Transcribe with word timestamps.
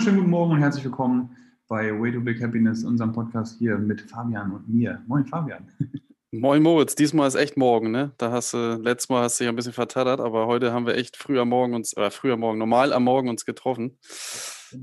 wunderschönen 0.00 0.20
guten 0.20 0.30
Morgen 0.30 0.52
und 0.52 0.60
herzlich 0.60 0.84
willkommen 0.84 1.36
bei 1.68 1.92
Way 1.92 2.12
to 2.12 2.20
Big 2.22 2.42
Happiness, 2.42 2.84
unserem 2.84 3.12
Podcast 3.12 3.58
hier 3.58 3.76
mit 3.76 4.00
Fabian 4.00 4.50
und 4.50 4.66
mir. 4.66 5.02
Moin 5.06 5.26
Fabian. 5.26 5.68
Moin 6.30 6.62
Moritz, 6.62 6.94
diesmal 6.94 7.28
ist 7.28 7.34
echt 7.34 7.58
morgen, 7.58 7.90
ne? 7.90 8.10
Da 8.16 8.32
hast 8.32 8.54
du, 8.54 8.80
letztes 8.80 9.10
Mal 9.10 9.24
hast 9.24 9.38
du 9.38 9.44
dich 9.44 9.50
ein 9.50 9.56
bisschen 9.56 9.74
vertattert, 9.74 10.20
aber 10.20 10.46
heute 10.46 10.72
haben 10.72 10.86
wir 10.86 10.94
echt 10.94 11.18
früher 11.18 11.44
Morgen 11.44 11.74
uns, 11.74 11.94
oder 11.94 12.10
früher 12.10 12.38
Morgen, 12.38 12.58
normal 12.58 12.94
am 12.94 13.04
Morgen 13.04 13.28
uns 13.28 13.44
getroffen. 13.44 13.98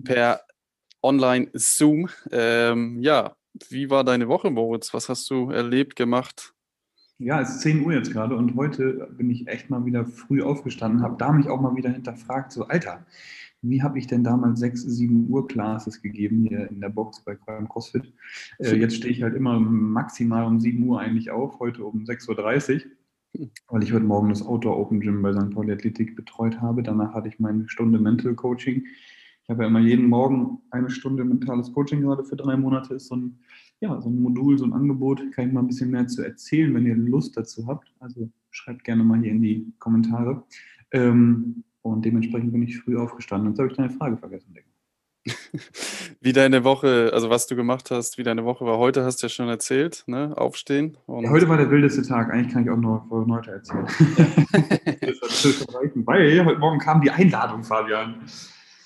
Per 0.03 0.41
Online-Zoom. 1.01 2.09
Ähm, 2.31 3.01
ja, 3.01 3.35
wie 3.69 3.89
war 3.89 4.03
deine 4.03 4.27
Woche, 4.27 4.51
Moritz? 4.51 4.93
Was 4.93 5.09
hast 5.09 5.27
du 5.31 5.49
erlebt, 5.49 5.95
gemacht? 5.95 6.53
Ja, 7.17 7.41
es 7.41 7.55
ist 7.55 7.61
10 7.61 7.83
Uhr 7.83 7.93
jetzt 7.93 8.13
gerade 8.13 8.35
und 8.35 8.55
heute 8.55 9.09
bin 9.17 9.31
ich 9.31 9.47
echt 9.47 9.71
mal 9.71 9.83
wieder 9.83 10.05
früh 10.05 10.43
aufgestanden, 10.43 11.01
habe 11.01 11.15
da 11.17 11.31
mich 11.31 11.49
auch 11.49 11.59
mal 11.59 11.75
wieder 11.75 11.89
hinterfragt, 11.89 12.51
so 12.51 12.67
Alter, 12.67 13.07
wie 13.61 13.81
habe 13.81 13.97
ich 13.97 14.07
denn 14.07 14.23
damals 14.23 14.59
6, 14.59 14.81
7 14.81 15.29
Uhr 15.29 15.47
Classes 15.47 16.01
gegeben 16.01 16.45
hier 16.47 16.69
in 16.69 16.79
der 16.79 16.89
Box 16.89 17.23
bei 17.23 17.35
beim 17.45 17.67
CrossFit? 17.67 18.13
Äh, 18.59 18.75
jetzt 18.75 18.95
stehe 18.95 19.11
ich 19.11 19.23
halt 19.23 19.35
immer 19.35 19.59
maximal 19.59 20.45
um 20.45 20.59
7 20.59 20.81
Uhr 20.83 20.99
eigentlich 20.99 21.31
auf, 21.31 21.59
heute 21.59 21.83
um 21.83 22.03
6.30 22.03 22.85
Uhr, 23.33 23.49
weil 23.69 23.83
ich 23.83 23.93
heute 23.93 24.05
Morgen 24.05 24.29
das 24.29 24.45
Outdoor 24.45 24.77
Open 24.77 24.99
Gym 24.99 25.21
bei 25.21 25.33
St. 25.33 25.51
Pauli 25.51 25.71
Athletik 25.71 26.15
betreut 26.15 26.61
habe. 26.61 26.83
Danach 26.83 27.13
hatte 27.13 27.27
ich 27.27 27.39
meine 27.39 27.67
Stunde 27.67 27.99
Mental 27.99 28.35
Coaching. 28.35 28.85
Ich 29.43 29.49
habe 29.49 29.63
ja 29.63 29.69
immer 29.69 29.79
jeden 29.79 30.07
Morgen 30.07 30.59
eine 30.71 30.89
Stunde 30.89 31.23
mentales 31.23 31.71
Coaching 31.71 32.01
gerade 32.01 32.23
für 32.25 32.35
drei 32.35 32.57
Monate. 32.57 32.95
Ist 32.95 33.07
so 33.07 33.15
ein, 33.15 33.39
ja, 33.79 33.99
so 34.01 34.09
ein 34.09 34.21
Modul, 34.21 34.57
so 34.57 34.65
ein 34.65 34.73
Angebot. 34.73 35.31
Kann 35.31 35.47
ich 35.47 35.53
mal 35.53 35.61
ein 35.61 35.67
bisschen 35.67 35.89
mehr 35.89 36.05
zu 36.07 36.21
erzählen, 36.21 36.73
wenn 36.73 36.85
ihr 36.85 36.95
Lust 36.95 37.37
dazu 37.37 37.65
habt. 37.65 37.93
Also 37.99 38.29
schreibt 38.51 38.83
gerne 38.83 39.03
mal 39.03 39.21
hier 39.21 39.31
in 39.31 39.41
die 39.41 39.73
Kommentare. 39.79 40.43
Ähm, 40.91 41.63
und 41.87 42.05
dementsprechend 42.05 42.51
bin 42.51 42.63
ich 42.63 42.79
früh 42.79 42.97
aufgestanden. 42.97 43.51
Jetzt 43.51 43.59
habe 43.59 43.69
ich 43.69 43.77
deine 43.77 43.89
Frage 43.89 44.17
vergessen, 44.17 44.53
Digga. 44.53 44.67
wie 46.21 46.33
deine 46.33 46.63
Woche, 46.63 47.11
also 47.13 47.29
was 47.29 47.47
du 47.47 47.55
gemacht 47.55 47.91
hast, 47.91 48.17
wie 48.17 48.23
deine 48.23 48.45
Woche 48.45 48.65
war. 48.65 48.77
Heute 48.77 49.03
hast 49.03 49.21
du 49.21 49.25
ja 49.25 49.29
schon 49.29 49.49
erzählt, 49.49 50.03
ne? 50.07 50.33
Aufstehen. 50.37 50.97
Ja, 51.07 51.29
heute 51.29 51.49
war 51.49 51.57
der 51.57 51.69
wildeste 51.69 52.01
Tag. 52.01 52.31
Eigentlich 52.31 52.53
kann 52.53 52.63
ich 52.63 52.69
auch 52.69 52.77
noch 52.77 53.07
von 53.07 53.31
heute 53.31 53.51
erzählen. 53.51 53.85
Weil 56.05 56.45
heute 56.45 56.59
Morgen 56.59 56.79
kam 56.79 57.01
die 57.01 57.11
Einladung, 57.11 57.63
Fabian. 57.63 58.23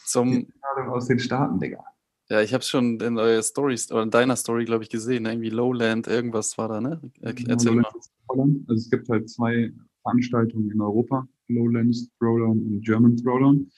Zum 0.05 0.31
die 0.31 0.47
Einladung 0.61 0.94
aus 0.94 1.07
den 1.07 1.19
Staaten, 1.19 1.59
Digga. 1.59 1.83
Ja, 2.29 2.41
ich 2.41 2.53
habe 2.53 2.63
schon 2.63 2.99
in 3.02 3.17
eurer 3.17 3.44
Stories, 3.44 3.91
oder 3.91 4.03
in 4.03 4.09
deiner 4.09 4.38
Story, 4.38 4.66
glaube 4.66 4.83
ich, 4.83 4.89
gesehen. 4.89 5.23
Ne? 5.23 5.33
Irgendwie 5.33 5.49
Lowland, 5.49 6.07
irgendwas 6.07 6.57
war 6.57 6.69
da, 6.69 6.79
ne? 6.79 7.02
Erzähl 7.22 7.75
ja, 7.75 7.81
mal. 7.81 7.91
Also 8.67 8.73
es 8.73 8.89
gibt 8.89 9.09
halt 9.09 9.29
zwei 9.29 9.73
Veranstaltungen 10.02 10.71
in 10.71 10.81
Europa, 10.81 11.27
Lowlands 11.47 12.09
Throwdown 12.17 12.61
und 12.61 12.85
German 12.85 13.17
Throwdown. 13.17 13.69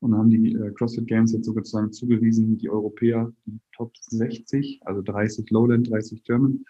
Und 0.00 0.14
haben 0.14 0.30
die 0.30 0.52
äh, 0.52 0.70
CrossFit 0.74 1.08
Games 1.08 1.32
jetzt 1.32 1.46
sozusagen 1.46 1.92
zugewiesen, 1.92 2.56
die 2.58 2.70
Europäer, 2.70 3.32
die 3.46 3.58
Top 3.72 3.96
60, 3.96 4.80
also 4.84 5.02
30 5.02 5.50
Lowland, 5.50 5.90
30 5.90 6.22
German, 6.22 6.64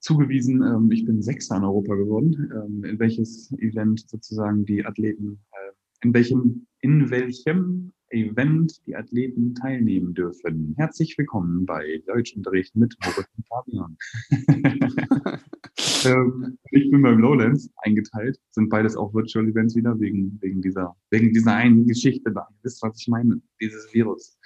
zugewiesen. 0.00 0.62
Ähm, 0.62 0.90
ich 0.90 1.04
bin 1.04 1.20
Sechster 1.20 1.56
in 1.56 1.64
Europa 1.64 1.94
geworden, 1.94 2.50
ähm, 2.54 2.84
in 2.84 2.98
welches 2.98 3.52
Event 3.58 4.08
sozusagen 4.08 4.64
die 4.64 4.86
Athleten, 4.86 5.38
äh, 5.52 5.72
in 6.06 6.14
welchem, 6.14 6.66
in 6.80 7.10
welchem 7.10 7.92
Event 8.08 8.86
die 8.86 8.96
Athleten 8.96 9.54
teilnehmen 9.54 10.14
dürfen. 10.14 10.74
Herzlich 10.78 11.18
willkommen 11.18 11.66
bei 11.66 12.02
Deutschunterricht 12.06 12.74
mit 12.74 12.96
Moritz 13.04 13.28
und 13.36 13.46
Fabian. 13.48 13.98
ähm, 16.06 16.58
ich 16.70 16.90
bin 16.90 17.02
beim 17.02 17.18
Lowlands 17.18 17.70
eingeteilt, 17.78 18.38
sind 18.50 18.68
beides 18.68 18.96
auch 18.96 19.12
Virtual 19.14 19.46
Events 19.46 19.74
wieder, 19.74 19.98
wegen, 20.00 20.38
wegen, 20.40 20.62
dieser, 20.62 20.96
wegen 21.10 21.32
dieser 21.32 21.54
einen 21.54 21.86
Geschichte 21.86 22.32
da. 22.32 22.46
Ihr 22.50 22.56
wisst, 22.62 22.82
was 22.82 23.00
ich 23.00 23.08
meine, 23.08 23.40
dieses 23.60 23.92
Virus. 23.92 24.38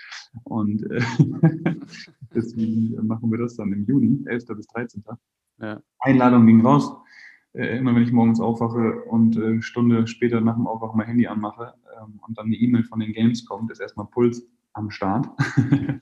Und 0.45 0.91
äh, 0.91 1.01
deswegen 2.34 3.07
machen 3.07 3.31
wir 3.31 3.39
das 3.39 3.57
dann 3.57 3.73
im 3.73 3.84
Juni, 3.84 4.25
11. 4.27 4.47
bis 4.57 4.67
13. 4.69 5.05
Ja. 5.61 5.83
Einladung 6.01 6.47
ging 6.47 6.61
raus. 6.61 6.93
Äh, 7.53 7.79
immer 7.79 7.95
wenn 7.95 8.03
ich 8.03 8.13
morgens 8.13 8.41
aufwache 8.41 9.03
und 9.05 9.37
äh, 9.37 9.61
Stunde 9.61 10.07
später 10.07 10.41
nach 10.41 10.55
dem 10.55 10.69
Aufwachen 10.69 10.97
mein 10.97 11.09
Handy 11.09 11.27
anmache 11.27 11.75
ähm, 12.01 12.21
und 12.27 12.39
dann 12.39 12.47
eine 12.47 12.57
E-Mail 12.57 12.84
von 12.84 13.01
den 13.01 13.13
Games 13.13 13.45
kommt, 13.45 13.73
ist 13.73 13.81
erstmal 13.81 14.07
Puls 14.07 14.47
am 14.73 14.91
Start. 14.91 15.29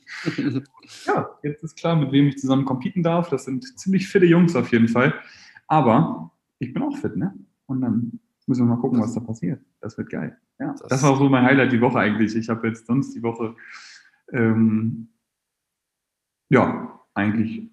ja, 1.06 1.30
jetzt 1.42 1.64
ist 1.64 1.76
klar, 1.76 1.96
mit 1.96 2.12
wem 2.12 2.28
ich 2.28 2.38
zusammen 2.38 2.66
competen 2.66 3.02
darf. 3.02 3.30
Das 3.30 3.44
sind 3.44 3.64
ziemlich 3.78 4.08
fitte 4.08 4.26
Jungs 4.26 4.54
auf 4.56 4.70
jeden 4.72 4.88
Fall. 4.88 5.14
Aber 5.68 6.32
ich 6.58 6.72
bin 6.72 6.82
auch 6.82 6.96
fit, 6.96 7.16
ne? 7.16 7.34
Und 7.66 7.82
dann 7.82 8.18
müssen 8.46 8.66
wir 8.66 8.74
mal 8.74 8.80
gucken, 8.80 9.00
was 9.00 9.14
da 9.14 9.20
passiert. 9.20 9.60
Das 9.80 9.96
wird 9.96 10.10
geil. 10.10 10.36
Ja, 10.58 10.72
das, 10.72 10.88
das 10.88 11.02
war 11.02 11.16
so 11.16 11.28
mein 11.28 11.44
Highlight 11.44 11.70
die 11.70 11.80
Woche 11.80 11.98
eigentlich. 11.98 12.34
Ich 12.34 12.48
habe 12.48 12.66
jetzt 12.66 12.86
sonst 12.86 13.14
die 13.14 13.22
Woche 13.22 13.54
ähm, 14.32 15.08
ja 16.48 17.00
eigentlich 17.14 17.70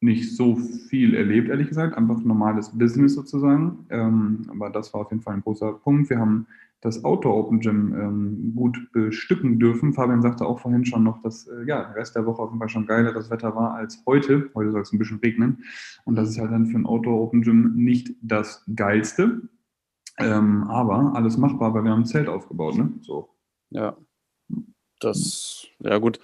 nicht 0.00 0.36
so 0.36 0.56
viel 0.56 1.14
erlebt, 1.14 1.48
ehrlich 1.48 1.68
gesagt. 1.68 1.96
Einfach 1.96 2.20
normales 2.22 2.70
Business 2.76 3.14
sozusagen. 3.14 3.86
Ähm, 3.90 4.46
aber 4.50 4.70
das 4.70 4.92
war 4.94 5.00
auf 5.00 5.10
jeden 5.10 5.22
Fall 5.22 5.34
ein 5.34 5.42
großer 5.42 5.72
Punkt. 5.72 6.10
Wir 6.10 6.18
haben 6.18 6.46
das 6.80 7.04
Outdoor 7.04 7.36
Open 7.36 7.60
Gym 7.60 7.94
ähm, 7.94 8.52
gut 8.54 8.92
bestücken 8.92 9.58
dürfen. 9.58 9.92
Fabian 9.92 10.22
sagte 10.22 10.46
auch 10.46 10.60
vorhin 10.60 10.84
schon 10.84 11.02
noch, 11.02 11.20
dass 11.22 11.48
äh, 11.48 11.64
ja, 11.66 11.84
der 11.84 11.96
Rest 11.96 12.14
der 12.14 12.24
Woche 12.24 12.42
auf 12.42 12.50
jeden 12.50 12.60
Fall 12.60 12.68
schon 12.68 12.86
geileres 12.86 13.30
Wetter 13.30 13.54
war 13.56 13.74
als 13.74 14.02
heute. 14.06 14.50
Heute 14.54 14.70
soll 14.70 14.82
es 14.82 14.92
ein 14.92 14.98
bisschen 14.98 15.18
regnen. 15.18 15.64
Und 16.04 16.16
das 16.16 16.28
ist 16.28 16.38
halt 16.38 16.52
dann 16.52 16.66
für 16.66 16.78
ein 16.78 16.86
Outdoor 16.86 17.20
Open 17.20 17.42
Gym 17.42 17.74
nicht 17.74 18.14
das 18.22 18.64
Geilste. 18.74 19.42
Ähm, 20.18 20.64
aber 20.64 21.14
alles 21.14 21.36
machbar, 21.36 21.74
weil 21.74 21.84
wir 21.84 21.90
haben 21.90 22.02
ein 22.02 22.06
Zelt 22.06 22.28
aufgebaut, 22.28 22.76
ne? 22.76 22.92
So. 23.02 23.28
Ja. 23.70 23.96
Das, 25.00 25.66
ja 25.78 25.98
gut. 25.98 26.18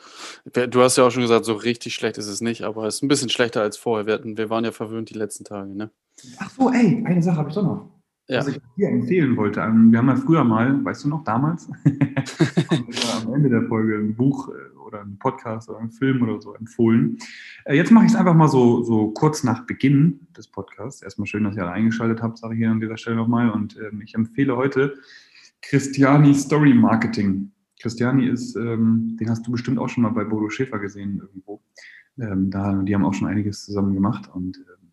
Du 0.53 0.82
hast 0.82 0.97
ja 0.97 1.06
auch 1.06 1.10
schon 1.10 1.22
gesagt, 1.22 1.44
so 1.44 1.54
richtig 1.54 1.94
schlecht 1.94 2.19
ist 2.19 2.26
es 2.26 2.41
nicht, 2.41 2.62
aber 2.62 2.87
es 2.87 2.97
ist 2.97 3.03
ein 3.03 3.09
bisschen 3.09 3.28
schlechter 3.28 3.62
als 3.62 3.76
vorher. 3.76 4.06
Wir, 4.06 4.14
hatten, 4.14 4.37
wir 4.37 4.50
waren 4.50 4.64
ja 4.64 4.72
verwöhnt 4.72 5.10
die 5.10 5.19
letzten 5.19 5.44
Tage, 5.44 5.76
ne? 5.76 5.91
Ach 6.38 6.50
so, 6.50 6.70
ey, 6.70 7.04
eine 7.06 7.22
Sache 7.22 7.37
habe 7.37 7.48
ich 7.48 7.54
doch 7.54 7.62
noch. 7.62 7.94
Ja. 8.27 8.39
Was 8.39 8.49
ich 8.49 8.61
dir 8.77 8.89
empfehlen 8.89 9.37
wollte. 9.37 9.61
Ähm, 9.61 9.93
wir 9.93 9.99
haben 9.99 10.09
ja 10.09 10.17
früher 10.17 10.45
mal, 10.45 10.83
weißt 10.83 11.05
du 11.05 11.09
noch, 11.09 11.25
damals, 11.25 11.69
am 13.23 13.35
Ende 13.35 13.51
der 13.51 13.65
Folge 13.65 13.97
ein 13.97 14.17
Buch 14.17 14.49
äh, 14.49 14.79
oder 14.79 15.03
ein 15.03 15.19
Podcast 15.19 15.69
oder 15.69 15.81
ein 15.81 15.91
Film 15.91 16.23
oder 16.23 16.41
so 16.41 16.55
empfohlen. 16.55 17.19
Äh, 17.67 17.77
jetzt 17.77 17.91
mache 17.91 18.07
ich 18.07 18.12
es 18.12 18.17
einfach 18.17 18.35
mal 18.35 18.49
so, 18.49 18.83
so 18.83 19.11
kurz 19.11 19.45
nach 19.45 19.67
Beginn 19.67 20.21
des 20.35 20.49
Podcasts. 20.49 21.03
Erstmal 21.03 21.27
schön, 21.27 21.45
dass 21.45 21.55
ihr 21.57 21.65
alle 21.65 21.73
eingeschaltet 21.73 22.23
habt, 22.23 22.39
sage 22.39 22.55
ich 22.55 22.61
hier 22.61 22.71
an 22.71 22.81
dieser 22.81 22.97
Stelle 22.97 23.17
nochmal. 23.17 23.51
Und 23.51 23.77
ähm, 23.77 24.01
ich 24.01 24.15
empfehle 24.15 24.56
heute 24.56 24.95
Christiani 25.61 26.35
Story 26.35 26.73
Marketing. 26.73 27.53
Christiani 27.79 28.27
ist, 28.27 28.56
ähm, 28.56 29.19
den 29.21 29.29
hast 29.29 29.47
du 29.47 29.53
bestimmt 29.53 29.79
auch 29.79 29.91
schon 29.91 30.03
mal 30.03 30.11
bei 30.12 30.25
Bodo 30.25 30.49
Schäfer 30.49 30.79
gesehen 30.79 31.21
irgendwo. 31.21 31.61
Ähm, 32.19 32.51
da, 32.51 32.73
die 32.73 32.95
haben 32.95 33.05
auch 33.05 33.12
schon 33.12 33.29
einiges 33.29 33.67
zusammen 33.67 33.93
gemacht 33.93 34.31
und 34.33 34.56
äh, 34.56 34.84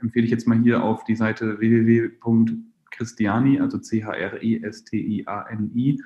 empfehle 0.00 0.24
ich 0.24 0.30
jetzt 0.30 0.46
mal 0.46 0.58
hier 0.58 0.82
auf 0.82 1.04
die 1.04 1.16
Seite 1.16 1.58
www.christiani, 1.58 3.60
also 3.60 3.76
C-H-R-E-S-T-I-A-N-I, 3.78 6.02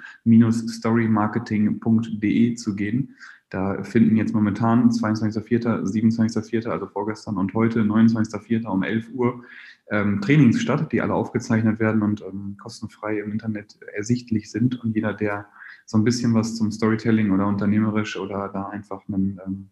storymarketing.de 0.50 2.54
zu 2.54 2.76
gehen. 2.76 3.16
Da 3.52 3.82
finden 3.82 4.16
jetzt 4.16 4.34
momentan 4.34 4.90
22.04., 4.90 5.84
27.04., 5.84 6.68
also 6.68 6.86
vorgestern 6.86 7.36
und 7.36 7.52
heute, 7.52 7.82
29.04. 7.82 8.66
um 8.66 8.82
11 8.82 9.10
Uhr, 9.12 9.44
ähm, 9.90 10.22
Trainings 10.22 10.62
statt, 10.62 10.90
die 10.90 11.02
alle 11.02 11.12
aufgezeichnet 11.12 11.78
werden 11.78 12.00
und 12.00 12.22
ähm, 12.22 12.56
kostenfrei 12.58 13.18
im 13.18 13.30
Internet 13.30 13.78
ersichtlich 13.94 14.50
sind. 14.50 14.82
Und 14.82 14.96
jeder, 14.96 15.12
der 15.12 15.48
so 15.84 15.98
ein 15.98 16.04
bisschen 16.04 16.32
was 16.32 16.56
zum 16.56 16.70
Storytelling 16.70 17.30
oder 17.30 17.46
unternehmerisch 17.46 18.16
oder 18.16 18.48
da 18.48 18.70
einfach 18.70 19.06
einen, 19.06 19.38
ähm, 19.46 19.68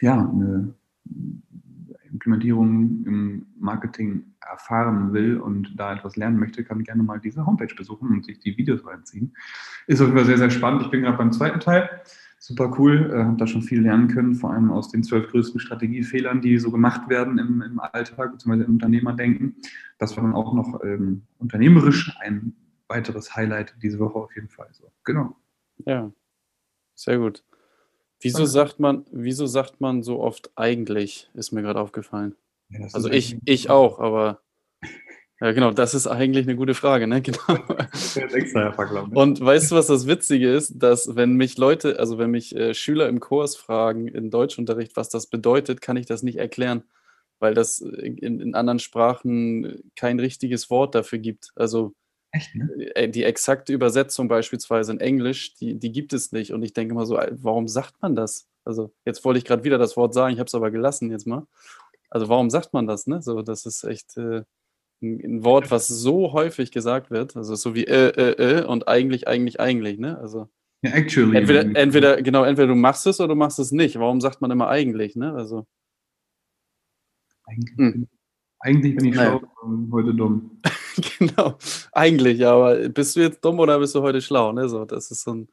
ja, 0.00 0.14
eine 0.14 0.76
Implementierung 2.20 3.04
im 3.06 3.46
Marketing 3.58 4.34
erfahren 4.46 5.14
will 5.14 5.38
und 5.38 5.72
da 5.78 5.94
etwas 5.94 6.16
lernen 6.16 6.38
möchte, 6.38 6.64
kann 6.64 6.84
gerne 6.84 7.02
mal 7.02 7.18
diese 7.18 7.46
Homepage 7.46 7.74
besuchen 7.74 8.10
und 8.10 8.26
sich 8.26 8.38
die 8.40 8.56
Videos 8.58 8.86
reinziehen. 8.86 9.34
Ist 9.86 10.00
auf 10.00 10.08
jeden 10.08 10.18
Fall 10.18 10.26
sehr, 10.26 10.38
sehr 10.38 10.50
spannend. 10.50 10.82
Ich 10.82 10.90
bin 10.90 11.02
gerade 11.02 11.16
beim 11.16 11.32
zweiten 11.32 11.60
Teil. 11.60 11.88
Super 12.38 12.74
cool, 12.78 13.10
äh, 13.12 13.24
habe 13.24 13.36
da 13.36 13.46
schon 13.46 13.62
viel 13.62 13.82
lernen 13.82 14.08
können, 14.08 14.34
vor 14.34 14.52
allem 14.52 14.70
aus 14.70 14.90
den 14.90 15.02
zwölf 15.02 15.30
größten 15.30 15.60
Strategiefehlern, 15.60 16.40
die 16.40 16.58
so 16.58 16.70
gemacht 16.70 17.08
werden 17.08 17.38
im, 17.38 17.62
im 17.62 17.80
Alltag 17.80 18.32
bzw. 18.32 18.64
im 18.64 18.72
Unternehmerdenken. 18.72 19.56
Das 19.98 20.16
war 20.16 20.24
dann 20.24 20.34
auch 20.34 20.54
noch 20.54 20.82
ähm, 20.84 21.22
unternehmerisch 21.38 22.14
ein 22.20 22.54
weiteres 22.88 23.34
Highlight 23.34 23.74
diese 23.82 23.98
Woche 23.98 24.18
auf 24.18 24.34
jeden 24.34 24.48
Fall. 24.48 24.68
So, 24.72 24.90
genau. 25.04 25.36
Ja, 25.86 26.10
sehr 26.94 27.18
gut. 27.18 27.44
Wieso 28.20 28.44
sagt 28.44 28.80
man, 28.80 29.04
wieso 29.10 29.46
sagt 29.46 29.80
man 29.80 30.02
so 30.02 30.20
oft 30.20 30.50
eigentlich, 30.54 31.30
ist 31.34 31.52
mir 31.52 31.62
gerade 31.62 31.80
aufgefallen. 31.80 32.36
Ja, 32.68 32.86
also 32.92 33.10
ich, 33.10 33.38
ich 33.44 33.70
auch, 33.70 33.98
aber 33.98 34.40
ja 35.40 35.52
genau, 35.52 35.70
das 35.70 35.94
ist 35.94 36.06
eigentlich 36.06 36.46
eine 36.46 36.54
gute 36.54 36.74
Frage, 36.74 37.06
ne? 37.06 37.22
Genau. 37.22 37.46
Und 39.14 39.40
weißt 39.40 39.70
du, 39.70 39.76
was 39.76 39.86
das 39.86 40.06
Witzige 40.06 40.52
ist, 40.52 40.74
dass 40.76 41.16
wenn 41.16 41.32
mich 41.32 41.56
Leute, 41.56 41.98
also 41.98 42.18
wenn 42.18 42.30
mich 42.30 42.54
äh, 42.54 42.74
Schüler 42.74 43.08
im 43.08 43.20
Kurs 43.20 43.56
fragen 43.56 44.06
in 44.06 44.30
Deutschunterricht, 44.30 44.96
was 44.96 45.08
das 45.08 45.28
bedeutet, 45.28 45.80
kann 45.80 45.96
ich 45.96 46.04
das 46.04 46.22
nicht 46.22 46.36
erklären, 46.36 46.84
weil 47.38 47.54
das 47.54 47.80
in, 47.80 48.40
in 48.40 48.54
anderen 48.54 48.80
Sprachen 48.80 49.90
kein 49.96 50.20
richtiges 50.20 50.68
Wort 50.68 50.94
dafür 50.94 51.18
gibt. 51.18 51.52
Also 51.56 51.94
Echt, 52.32 52.54
ne? 52.54 52.94
Äh, 52.94 53.08
die 53.08 53.24
exakte 53.24 53.72
Übersetzung 53.72 54.28
beispielsweise 54.28 54.92
in 54.92 55.00
Englisch, 55.00 55.54
die, 55.54 55.78
die 55.78 55.92
gibt 55.92 56.12
es 56.12 56.32
nicht. 56.32 56.52
Und 56.52 56.62
ich 56.62 56.72
denke 56.72 56.94
mal 56.94 57.06
so, 57.06 57.18
warum 57.30 57.66
sagt 57.68 58.00
man 58.00 58.14
das? 58.14 58.48
Also 58.64 58.92
jetzt 59.04 59.24
wollte 59.24 59.38
ich 59.38 59.44
gerade 59.44 59.64
wieder 59.64 59.78
das 59.78 59.96
Wort 59.96 60.14
sagen, 60.14 60.32
ich 60.32 60.38
habe 60.38 60.46
es 60.46 60.54
aber 60.54 60.70
gelassen 60.70 61.10
jetzt 61.10 61.26
mal. 61.26 61.46
Also 62.08 62.28
warum 62.28 62.50
sagt 62.50 62.72
man 62.72 62.86
das? 62.86 63.06
Ne? 63.06 63.22
So, 63.22 63.42
das 63.42 63.66
ist 63.66 63.84
echt 63.84 64.16
äh, 64.16 64.44
ein, 65.02 65.20
ein, 65.24 65.44
Wort, 65.44 65.70
was 65.70 65.88
so 65.88 66.32
häufig 66.32 66.70
gesagt 66.72 67.10
wird. 67.10 67.36
Also 67.36 67.54
so 67.54 67.74
wie 67.74 67.84
äh, 67.84 68.10
äh, 68.10 68.60
äh 68.60 68.64
und 68.64 68.86
eigentlich, 68.86 69.26
eigentlich, 69.26 69.58
eigentlich. 69.58 69.98
Ne? 69.98 70.18
Also 70.18 70.48
ja, 70.82 70.92
actually. 70.92 71.36
Entweder, 71.36 71.76
entweder, 71.76 72.22
genau, 72.22 72.44
entweder 72.44 72.68
du 72.68 72.74
machst 72.74 73.06
es 73.06 73.20
oder 73.20 73.28
du 73.28 73.34
machst 73.34 73.58
es 73.58 73.70
nicht. 73.70 73.98
Warum 73.98 74.20
sagt 74.20 74.40
man 74.40 74.50
immer 74.50 74.68
eigentlich? 74.68 75.14
Ne? 75.14 75.32
Also, 75.32 75.66
eigentlich, 77.44 77.76
hm. 77.76 78.08
eigentlich 78.60 78.96
bin 78.96 79.06
ich 79.06 79.14
schlau 79.14 79.42
und 79.62 79.92
heute 79.92 80.14
dumm. 80.14 80.60
genau, 81.18 81.58
eigentlich, 81.92 82.44
aber 82.46 82.88
bist 82.88 83.16
du 83.16 83.20
jetzt 83.20 83.44
dumm 83.44 83.58
oder 83.58 83.78
bist 83.78 83.94
du 83.94 84.02
heute 84.02 84.20
schlau? 84.20 84.52
Ne? 84.52 84.68
So, 84.68 84.84
das 84.84 85.10
ist 85.10 85.22
so 85.22 85.34
ein. 85.34 85.48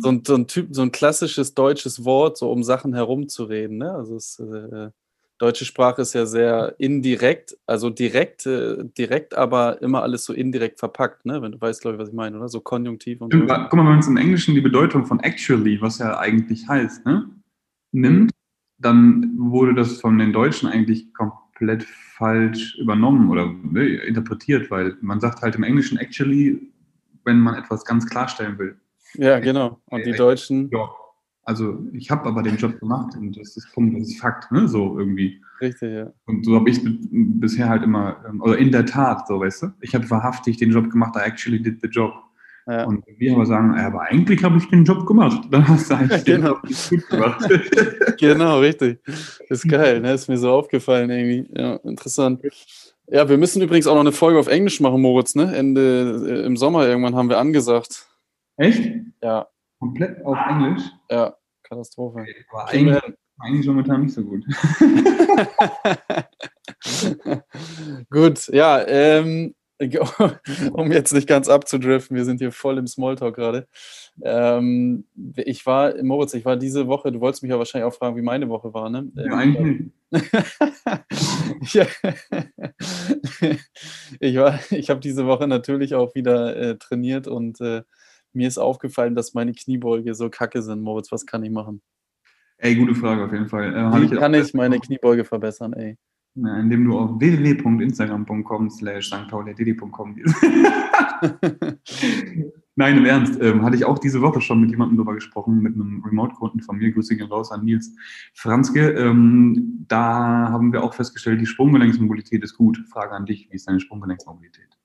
So, 0.00 0.08
ein, 0.08 0.24
so 0.24 0.34
ein 0.34 0.48
Typ, 0.48 0.68
so 0.72 0.82
ein 0.82 0.90
klassisches 0.90 1.54
deutsches 1.54 2.04
Wort, 2.04 2.36
so 2.36 2.50
um 2.50 2.64
Sachen 2.64 2.94
herumzureden. 2.94 3.78
Ne? 3.78 3.92
Also 3.92 4.16
es, 4.16 4.40
äh, 4.40 4.90
deutsche 5.38 5.64
Sprache 5.64 6.02
ist 6.02 6.14
ja 6.14 6.26
sehr 6.26 6.74
indirekt, 6.78 7.56
also 7.66 7.90
direkt, 7.90 8.46
äh, 8.46 8.84
direkt, 8.96 9.36
aber 9.36 9.80
immer 9.82 10.02
alles 10.02 10.24
so 10.24 10.32
indirekt 10.32 10.78
verpackt, 10.78 11.26
ne? 11.26 11.42
Wenn 11.42 11.52
du 11.52 11.60
weißt, 11.60 11.80
glaube 11.80 11.96
ich, 11.96 12.00
was 12.00 12.08
ich 12.08 12.14
meine, 12.14 12.36
oder? 12.36 12.48
So 12.48 12.60
konjunktiv 12.60 13.20
und 13.20 13.32
so. 13.32 13.38
Guck 13.38 13.48
mal, 13.48 13.68
wenn 13.70 13.84
man 13.84 13.98
es 13.98 14.08
im 14.08 14.16
Englischen 14.16 14.54
die 14.54 14.60
Bedeutung 14.60 15.04
von 15.04 15.20
actually, 15.20 15.80
was 15.80 15.98
ja 15.98 16.18
eigentlich 16.18 16.66
heißt, 16.66 17.04
ne, 17.04 17.28
nimmt, 17.92 18.30
dann 18.78 19.34
wurde 19.38 19.74
das 19.74 20.00
von 20.00 20.18
den 20.18 20.32
Deutschen 20.32 20.68
eigentlich 20.68 21.12
komplett 21.14 21.45
falsch 21.86 22.76
übernommen 22.78 23.30
oder 23.30 23.52
ne, 23.62 23.86
interpretiert, 23.86 24.70
weil 24.70 24.96
man 25.00 25.20
sagt 25.20 25.42
halt 25.42 25.54
im 25.54 25.62
Englischen 25.62 25.98
actually, 25.98 26.72
wenn 27.24 27.40
man 27.40 27.54
etwas 27.54 27.84
ganz 27.84 28.06
klarstellen 28.06 28.58
will. 28.58 28.76
Ja, 29.14 29.38
genau. 29.38 29.80
Und 29.86 30.04
die 30.04 30.12
Deutschen. 30.12 30.70
Ja 30.72 30.88
also 31.46 31.78
ich 31.92 32.10
habe 32.10 32.28
aber 32.28 32.42
den 32.42 32.56
Job 32.56 32.78
gemacht 32.80 33.16
und 33.16 33.38
das 33.38 33.56
ist 33.56 33.72
Punkt, 33.72 33.96
das 33.96 34.08
ist 34.08 34.20
Fakt, 34.20 34.50
ne? 34.50 34.68
so 34.68 34.98
irgendwie. 34.98 35.40
Richtig, 35.60 35.92
ja. 35.92 36.12
Und 36.26 36.44
so 36.44 36.56
habe 36.56 36.68
ich 36.68 36.80
bisher 36.82 37.68
halt 37.68 37.82
immer, 37.84 38.16
ähm, 38.28 38.42
oder 38.42 38.58
in 38.58 38.72
der 38.72 38.84
Tat, 38.84 39.26
so 39.28 39.40
weißt 39.40 39.62
du, 39.62 39.66
ich 39.80 39.94
habe 39.94 40.10
wahrhaftig 40.10 40.58
den 40.58 40.72
Job 40.72 40.90
gemacht, 40.90 41.14
I 41.16 41.20
actually 41.20 41.62
did 41.62 41.80
the 41.80 41.88
job. 41.88 42.12
Und 42.66 43.04
wir 43.06 43.32
aber 43.32 43.46
sagen, 43.46 43.78
aber 43.78 44.02
eigentlich 44.02 44.42
habe 44.42 44.58
ich 44.58 44.68
den 44.68 44.84
Job 44.84 45.06
gemacht. 45.06 45.46
Dann 45.50 45.66
hast 45.68 45.90
du 45.90 45.94
ja, 45.94 46.18
genau. 46.24 46.56
gut 46.90 47.08
gemacht. 47.08 47.48
genau, 48.18 48.58
richtig. 48.58 48.98
ist 49.48 49.68
geil, 49.68 50.00
ne? 50.00 50.12
ist 50.12 50.28
mir 50.28 50.36
so 50.36 50.50
aufgefallen 50.50 51.10
irgendwie. 51.10 51.48
Ja, 51.56 51.76
interessant. 51.76 52.42
Ja, 53.06 53.28
wir 53.28 53.38
müssen 53.38 53.62
übrigens 53.62 53.86
auch 53.86 53.94
noch 53.94 54.00
eine 54.00 54.10
Folge 54.10 54.40
auf 54.40 54.48
Englisch 54.48 54.80
machen, 54.80 55.00
Moritz, 55.00 55.36
ne? 55.36 55.54
Ende 55.54 56.24
äh, 56.26 56.44
im 56.44 56.56
Sommer 56.56 56.88
irgendwann 56.88 57.14
haben 57.14 57.28
wir 57.28 57.38
angesagt. 57.38 58.08
Echt? 58.56 58.94
Ja, 59.22 59.46
Komplett 59.78 60.24
auf 60.24 60.38
Englisch? 60.48 60.82
Ja, 61.10 61.36
Katastrophe. 61.62 62.20
Okay, 62.20 62.34
aber 62.50 62.68
eigentlich, 62.68 63.02
eigentlich 63.38 63.66
momentan 63.66 64.02
nicht 64.02 64.14
so 64.14 64.24
gut. 64.24 64.44
gut, 68.10 68.48
ja, 68.48 68.86
ähm, 68.86 69.54
um 70.72 70.90
jetzt 70.90 71.12
nicht 71.12 71.28
ganz 71.28 71.48
abzudriften, 71.48 72.16
wir 72.16 72.24
sind 72.24 72.38
hier 72.38 72.52
voll 72.52 72.78
im 72.78 72.86
Smalltalk 72.86 73.34
gerade. 73.34 73.68
Ähm, 74.22 75.04
ich 75.36 75.66
war, 75.66 76.02
Moritz, 76.02 76.32
ich 76.34 76.44
war 76.44 76.56
diese 76.56 76.86
Woche, 76.86 77.12
du 77.12 77.20
wolltest 77.20 77.42
mich 77.42 77.50
ja 77.50 77.58
wahrscheinlich 77.58 77.86
auch 77.86 77.96
fragen, 77.96 78.16
wie 78.16 78.22
meine 78.22 78.48
Woche 78.48 78.72
war, 78.72 78.88
ne? 78.88 79.10
Eigentlich 79.30 79.90
ja. 81.72 81.86
ich 84.20 84.36
ich 84.70 84.90
habe 84.90 85.00
diese 85.00 85.26
Woche 85.26 85.48
natürlich 85.48 85.94
auch 85.94 86.14
wieder 86.14 86.56
äh, 86.56 86.78
trainiert 86.78 87.26
und 87.26 87.60
äh, 87.60 87.82
mir 88.32 88.48
ist 88.48 88.58
aufgefallen, 88.58 89.14
dass 89.14 89.34
meine 89.34 89.52
Kniebeuge 89.52 90.14
so 90.14 90.30
kacke 90.30 90.62
sind. 90.62 90.82
Moritz, 90.82 91.10
was 91.10 91.26
kann 91.26 91.42
ich 91.42 91.50
machen? 91.50 91.82
Ey, 92.58 92.74
gute 92.74 92.94
Frage 92.94 93.24
auf 93.24 93.32
jeden 93.32 93.48
Fall. 93.48 93.74
Äh, 93.74 94.00
Wie 94.00 94.04
ich 94.04 94.18
kann 94.18 94.32
ich 94.34 94.54
meine 94.54 94.78
Kniebeuge 94.78 95.24
verbessern, 95.24 95.72
ey? 95.74 95.98
Na, 96.38 96.60
indem 96.60 96.84
du 96.84 96.98
auf 96.98 97.18
www.instagram.com 97.18 98.68
slash 98.68 99.06
stpaul.com 99.06 100.16
Nein, 102.78 102.98
im 102.98 103.06
Ernst, 103.06 103.40
ähm, 103.40 103.62
hatte 103.62 103.76
ich 103.76 103.86
auch 103.86 103.98
diese 103.98 104.20
Woche 104.20 104.42
schon 104.42 104.60
mit 104.60 104.70
jemandem 104.70 104.98
darüber 104.98 105.14
gesprochen, 105.14 105.62
mit 105.62 105.74
einem 105.74 106.04
Remote-Kunden 106.04 106.60
von 106.60 106.76
mir, 106.76 106.92
Grüße 106.92 107.16
gehen 107.16 107.28
raus 107.28 107.50
an 107.50 107.64
Nils 107.64 107.96
Franzke. 108.34 108.90
Ähm, 108.90 109.86
da 109.88 110.50
haben 110.50 110.74
wir 110.74 110.84
auch 110.84 110.92
festgestellt, 110.92 111.40
die 111.40 111.46
Sprunggelenksmobilität 111.46 112.44
ist 112.44 112.52
gut. 112.54 112.84
Frage 112.90 113.12
an 113.12 113.24
dich, 113.24 113.48
wie 113.50 113.56
ist 113.56 113.66
deine 113.66 113.80
Sprunggelenksmobilität? 113.80 114.76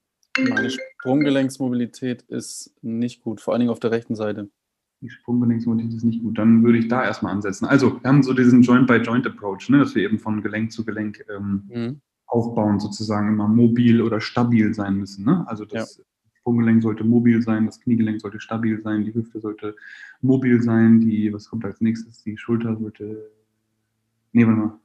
Meine 0.48 0.70
Sprunggelenksmobilität 0.70 2.22
ist 2.22 2.74
nicht 2.80 3.22
gut, 3.22 3.42
vor 3.42 3.52
allen 3.52 3.60
Dingen 3.60 3.72
auf 3.72 3.80
der 3.80 3.90
rechten 3.90 4.14
Seite. 4.14 4.48
Die 5.02 5.10
Sprunggelenksmobilität 5.10 5.96
ist 5.96 6.04
nicht 6.04 6.22
gut. 6.22 6.38
Dann 6.38 6.62
würde 6.62 6.78
ich 6.78 6.88
da 6.88 7.04
erstmal 7.04 7.32
ansetzen. 7.32 7.66
Also, 7.66 8.00
wir 8.02 8.08
haben 8.08 8.22
so 8.22 8.32
diesen 8.32 8.62
Joint-by-Joint-Approach, 8.62 9.68
ne, 9.68 9.80
dass 9.80 9.94
wir 9.94 10.04
eben 10.04 10.18
von 10.18 10.42
Gelenk 10.42 10.72
zu 10.72 10.84
Gelenk 10.84 11.24
ähm, 11.28 11.64
mhm. 11.68 12.00
aufbauen, 12.26 12.80
sozusagen 12.80 13.28
immer 13.28 13.48
mobil 13.48 14.00
oder 14.00 14.20
stabil 14.20 14.72
sein 14.72 14.96
müssen. 14.96 15.24
Ne? 15.24 15.44
Also, 15.48 15.64
das 15.64 15.98
ja. 15.98 16.04
Sprunggelenk 16.34 16.82
sollte 16.82 17.04
mobil 17.04 17.42
sein, 17.42 17.66
das 17.66 17.80
Kniegelenk 17.80 18.20
sollte 18.20 18.40
stabil 18.40 18.80
sein, 18.80 19.04
die 19.04 19.12
Hüfte 19.12 19.40
sollte 19.40 19.76
mobil 20.20 20.62
sein, 20.62 21.00
die, 21.00 21.32
was 21.32 21.48
kommt 21.48 21.64
als 21.64 21.80
nächstes? 21.80 22.22
Die 22.22 22.38
Schulter 22.38 22.76
sollte. 22.76 23.30
Nee, 24.32 24.46
warte 24.46 24.58
mal 24.58 24.81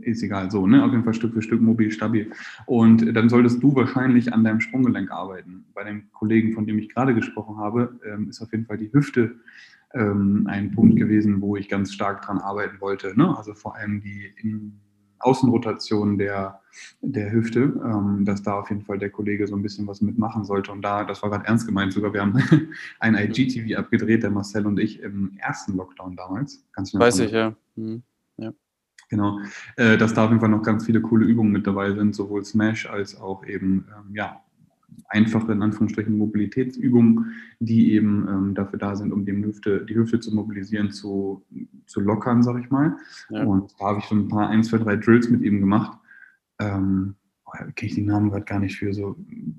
ist 0.00 0.22
egal, 0.22 0.50
so, 0.50 0.66
ne? 0.66 0.84
Auf 0.84 0.90
jeden 0.90 1.04
Fall 1.04 1.14
Stück 1.14 1.34
für 1.34 1.42
Stück 1.42 1.60
mobil, 1.60 1.90
stabil. 1.90 2.30
Und 2.66 3.14
dann 3.14 3.28
solltest 3.28 3.62
du 3.62 3.74
wahrscheinlich 3.74 4.32
an 4.32 4.44
deinem 4.44 4.60
Sprunggelenk 4.60 5.10
arbeiten. 5.10 5.66
Bei 5.74 5.84
dem 5.84 6.10
Kollegen, 6.12 6.52
von 6.54 6.66
dem 6.66 6.78
ich 6.78 6.88
gerade 6.88 7.14
gesprochen 7.14 7.58
habe, 7.58 7.98
ähm, 8.06 8.28
ist 8.28 8.40
auf 8.40 8.50
jeden 8.52 8.66
Fall 8.66 8.78
die 8.78 8.92
Hüfte 8.92 9.36
ähm, 9.94 10.46
ein 10.48 10.72
Punkt 10.72 10.96
gewesen, 10.96 11.40
wo 11.42 11.56
ich 11.56 11.68
ganz 11.68 11.92
stark 11.92 12.22
dran 12.22 12.38
arbeiten 12.38 12.80
wollte. 12.80 13.16
Ne? 13.18 13.36
Also 13.36 13.54
vor 13.54 13.76
allem 13.76 14.00
die 14.00 14.32
Außenrotation 15.18 16.18
der, 16.18 16.60
der 17.00 17.30
Hüfte, 17.30 17.60
ähm, 17.84 18.24
dass 18.24 18.42
da 18.42 18.58
auf 18.58 18.70
jeden 18.70 18.82
Fall 18.82 18.98
der 18.98 19.10
Kollege 19.10 19.46
so 19.46 19.54
ein 19.54 19.62
bisschen 19.62 19.86
was 19.86 20.00
mitmachen 20.00 20.44
sollte. 20.44 20.72
Und 20.72 20.82
da, 20.82 21.04
das 21.04 21.22
war 21.22 21.30
gerade 21.30 21.46
ernst 21.46 21.66
gemeint, 21.66 21.92
sogar 21.92 22.12
wir 22.12 22.22
haben 22.22 22.38
ein 22.98 23.14
IGTV 23.14 23.78
abgedreht, 23.78 24.22
der 24.22 24.30
Marcel 24.30 24.66
und 24.66 24.78
ich 24.78 25.00
im 25.00 25.36
ersten 25.38 25.76
Lockdown 25.76 26.16
damals. 26.16 26.64
Weiß 26.94 27.18
ich, 27.20 27.32
ja. 27.32 27.54
Mhm. 27.76 28.02
ja. 28.38 28.52
Genau, 29.12 29.40
äh, 29.76 29.98
dass 29.98 30.14
da 30.14 30.24
auf 30.24 30.30
jeden 30.30 30.40
Fall 30.40 30.48
noch 30.48 30.62
ganz 30.62 30.86
viele 30.86 31.02
coole 31.02 31.26
Übungen 31.26 31.52
mit 31.52 31.66
dabei 31.66 31.92
sind, 31.92 32.14
sowohl 32.14 32.46
Smash 32.46 32.88
als 32.88 33.20
auch 33.20 33.46
eben 33.46 33.84
ähm, 33.90 34.14
ja, 34.14 34.40
einfache, 35.10 35.52
in 35.52 35.60
Anführungsstrichen, 35.60 36.16
Mobilitätsübungen, 36.16 37.34
die 37.60 37.92
eben 37.92 38.26
ähm, 38.26 38.54
dafür 38.54 38.78
da 38.78 38.96
sind, 38.96 39.12
um 39.12 39.26
die 39.26 39.32
Hüfte, 39.32 39.84
die 39.84 39.96
Hüfte 39.96 40.18
zu 40.18 40.34
mobilisieren, 40.34 40.92
zu, 40.92 41.44
zu 41.84 42.00
lockern, 42.00 42.42
sag 42.42 42.58
ich 42.58 42.70
mal. 42.70 42.96
Ja. 43.28 43.44
Und 43.44 43.74
da 43.78 43.84
habe 43.84 43.98
ich 43.98 44.06
so 44.06 44.14
ein 44.14 44.28
paar, 44.28 44.48
ein, 44.48 44.64
zwei, 44.64 44.78
drei 44.78 44.96
Drills 44.96 45.28
mit 45.28 45.42
ihm 45.42 45.60
gemacht. 45.60 45.98
Ähm, 46.58 47.16
kenne 47.76 47.90
ich 47.90 47.94
den 47.94 48.06
Namen 48.06 48.30
gerade 48.30 48.46
gar 48.46 48.60
nicht 48.60 48.78
für, 48.78 48.94
so 48.94 49.14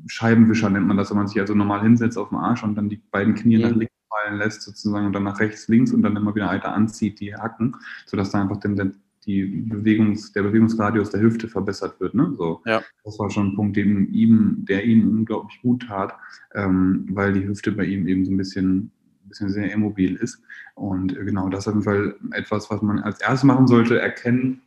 Scheibenwischer 0.07 0.71
nennt 0.71 0.87
man 0.87 0.97
das, 0.97 1.11
wenn 1.11 1.17
man 1.17 1.27
sich 1.27 1.39
also 1.39 1.53
normal 1.53 1.83
hinsetzt 1.83 2.17
auf 2.17 2.29
dem 2.29 2.39
Arsch 2.39 2.63
und 2.63 2.73
dann 2.73 2.89
die 2.89 2.99
beiden 3.11 3.35
Knie 3.35 3.57
ja. 3.57 3.69
nach 3.69 3.75
links 3.75 3.93
fallen 4.09 4.37
lässt 4.39 4.63
sozusagen 4.63 5.05
und 5.05 5.13
dann 5.13 5.23
nach 5.23 5.39
rechts, 5.39 5.67
links 5.67 5.91
und 5.91 6.01
dann 6.01 6.15
immer 6.15 6.33
wieder 6.35 6.47
weiter 6.47 6.73
anzieht, 6.73 7.19
die 7.19 7.35
Hacken, 7.35 7.75
sodass 8.05 8.31
da 8.31 8.41
einfach 8.41 8.57
den, 8.57 9.02
die 9.25 9.45
Bewegungs, 9.45 10.31
der 10.31 10.43
Bewegungsradius 10.43 11.09
der 11.09 11.21
Hüfte 11.21 11.47
verbessert 11.47 11.99
wird. 11.99 12.13
Ne? 12.13 12.33
So, 12.37 12.61
ja. 12.65 12.83
Das 13.03 13.19
war 13.19 13.29
schon 13.29 13.49
ein 13.49 13.55
Punkt, 13.55 13.77
den 13.77 14.13
ihm, 14.13 14.65
der 14.67 14.83
ihm 14.83 15.09
unglaublich 15.09 15.61
gut 15.61 15.87
tat, 15.87 16.15
ähm, 16.53 17.05
weil 17.09 17.33
die 17.33 17.47
Hüfte 17.47 17.71
bei 17.71 17.85
ihm 17.85 18.07
eben 18.07 18.25
so 18.25 18.31
ein 18.31 18.37
bisschen, 18.37 18.91
ein 19.23 19.29
bisschen 19.29 19.49
sehr 19.49 19.71
immobil 19.71 20.15
ist. 20.15 20.41
Und 20.75 21.17
äh, 21.17 21.23
genau, 21.23 21.49
das 21.49 21.61
ist 21.63 21.67
auf 21.67 21.73
jeden 21.73 21.83
Fall 21.83 22.15
etwas, 22.31 22.69
was 22.69 22.81
man 22.81 22.99
als 22.99 23.21
erstes 23.21 23.43
machen 23.43 23.67
sollte, 23.67 23.99
erkennen, 23.99 24.61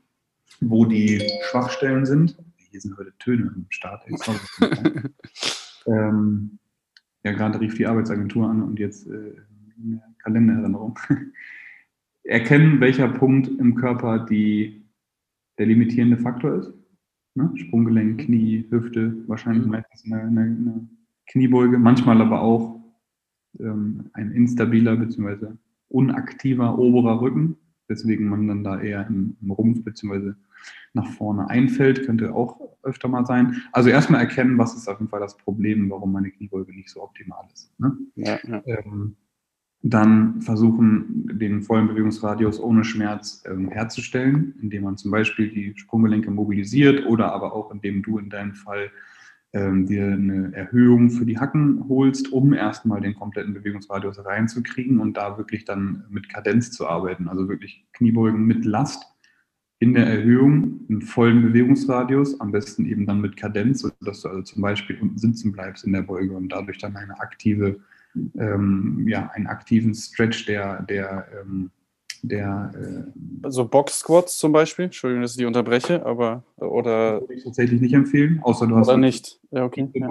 wo 0.61 0.85
die 0.85 1.23
Schwachstellen 1.51 2.07
sind. 2.07 2.37
Hier 2.71 2.81
sind 2.81 2.97
heute 2.97 3.13
Töne 3.19 3.53
im 3.55 3.67
Start. 3.71 4.05
ähm, 5.87 6.59
ja, 7.25 7.33
gerade 7.33 7.61
rief 7.61 7.75
die 7.75 7.87
Arbeitsagentur 7.87 8.49
an 8.49 8.63
und 8.63 8.79
jetzt 8.79 9.07
äh, 9.09 9.35
eine 9.83 10.03
Kalendererinnerung 10.19 10.99
erkennen, 12.27 12.81
welcher 12.81 13.09
Punkt 13.09 13.49
im 13.49 13.75
Körper 13.75 14.25
die, 14.27 14.85
der 15.59 15.67
limitierende 15.67 16.19
Faktor 16.19 16.57
ist. 16.57 16.73
Ne? 17.35 17.51
Sprunggelenk, 17.55 18.21
Knie, 18.21 18.67
Hüfte, 18.71 19.17
wahrscheinlich 19.27 19.65
mhm. 19.65 19.73
meistens 19.73 20.05
eine, 20.05 20.23
eine, 20.23 20.41
eine, 20.41 20.89
Kniebeuge, 21.29 21.77
manchmal 21.77 22.21
aber 22.23 22.41
auch 22.41 22.81
ähm, 23.59 24.11
ein 24.13 24.31
instabiler 24.31 24.97
bzw. 24.97 25.55
unaktiver 25.89 26.79
oberer 26.79 27.21
Rücken, 27.21 27.57
weswegen 27.89 28.29
man 28.29 28.47
dann 28.47 28.63
da 28.63 28.81
eher 28.81 29.05
im, 29.09 29.37
im 29.43 29.51
Rumpf 29.51 29.83
bzw. 29.83 30.35
nach 30.95 31.09
vorne 31.09 31.51
einfällt, 31.51 32.07
könnte 32.07 32.33
auch 32.33 32.61
öfter 32.85 33.09
mal 33.09 33.27
sein. 33.27 33.61
Also 33.73 33.91
erstmal 33.91 34.21
erkennen, 34.21 34.57
was 34.57 34.77
ist 34.77 34.87
auf 34.87 35.01
jeden 35.01 35.11
Fall 35.11 35.19
das 35.19 35.37
Problem, 35.37 35.91
warum 35.91 36.13
meine 36.13 36.31
Kniebeuge 36.31 36.73
nicht 36.73 36.91
so 36.91 37.03
optimal 37.03 37.45
ist. 37.53 37.77
Ne? 37.81 37.99
Ja, 38.15 38.39
ja. 38.45 38.63
Ähm, 38.67 39.17
dann 39.83 40.41
versuchen, 40.41 41.29
den 41.39 41.63
vollen 41.63 41.87
Bewegungsradius 41.87 42.61
ohne 42.61 42.85
Schmerz 42.85 43.45
ähm, 43.47 43.69
herzustellen, 43.69 44.55
indem 44.61 44.85
man 44.85 44.97
zum 44.97 45.11
Beispiel 45.11 45.49
die 45.51 45.75
Sprunggelenke 45.77 46.31
mobilisiert 46.31 47.07
oder 47.07 47.33
aber 47.33 47.53
auch 47.53 47.71
indem 47.71 48.03
du 48.03 48.19
in 48.19 48.29
deinem 48.31 48.55
Fall 48.55 48.91
ähm, 49.53 49.87
dir 49.87 50.07
eine 50.07 50.53
Erhöhung 50.55 51.11
für 51.11 51.25
die 51.25 51.39
Hacken 51.39 51.89
holst, 51.89 52.33
um 52.33 52.53
erstmal 52.53 53.01
den 53.01 53.15
kompletten 53.15 53.55
Bewegungsradius 53.55 54.25
reinzukriegen 54.25 54.99
und 54.99 55.17
da 55.17 55.39
wirklich 55.39 55.65
dann 55.65 56.05
mit 56.11 56.29
Kadenz 56.29 56.73
zu 56.73 56.87
arbeiten. 56.89 57.29
Also 57.29 57.49
wirklich 57.49 57.87
Kniebeugen 57.93 58.45
mit 58.45 58.65
Last 58.65 59.05
in 59.79 59.95
der 59.95 60.07
Erhöhung 60.07 60.81
einen 60.89 61.03
vollen 61.03 61.43
Bewegungsradius, 61.43 62.41
am 62.41 62.51
besten 62.51 62.87
eben 62.87 63.07
dann 63.07 63.21
mit 63.21 63.37
Kadenz, 63.37 63.81
sodass 63.81 64.23
du 64.23 64.29
also 64.29 64.43
zum 64.43 64.63
Beispiel 64.63 64.99
unten 65.01 65.19
sitzen 65.19 65.53
bleibst 65.53 65.85
in 65.85 65.93
der 65.93 66.03
Beuge 66.03 66.35
und 66.35 66.49
dadurch 66.49 66.79
dann 66.79 66.97
eine 66.97 67.21
aktive, 67.21 67.81
ähm, 68.39 69.05
ja, 69.09 69.31
einen 69.35 69.47
aktiven 69.47 69.95
Stretch 69.95 70.47
der, 70.47 70.83
der 70.83 71.27
ähm, 71.41 71.71
der. 72.23 72.73
Äh, 72.75 73.45
also 73.45 73.67
Box 73.67 74.01
Squats 74.01 74.39
zum 74.39 74.53
Beispiel, 74.53 74.87
Entschuldigung, 74.87 75.23
dass 75.23 75.33
ich 75.33 75.39
die 75.39 75.45
unterbreche, 75.45 76.05
aber 76.05 76.43
oder. 76.57 77.21
Würde 77.21 77.35
ich 77.35 77.45
tatsächlich 77.45 77.81
nicht 77.81 77.95
empfehlen, 77.95 78.41
außer 78.43 78.67
du 78.67 78.77
hast. 78.77 78.89
Oder 78.89 78.97
nicht. 78.97 79.39
Ja, 79.51 79.65
okay. 79.65 79.89
Ja. 79.95 80.09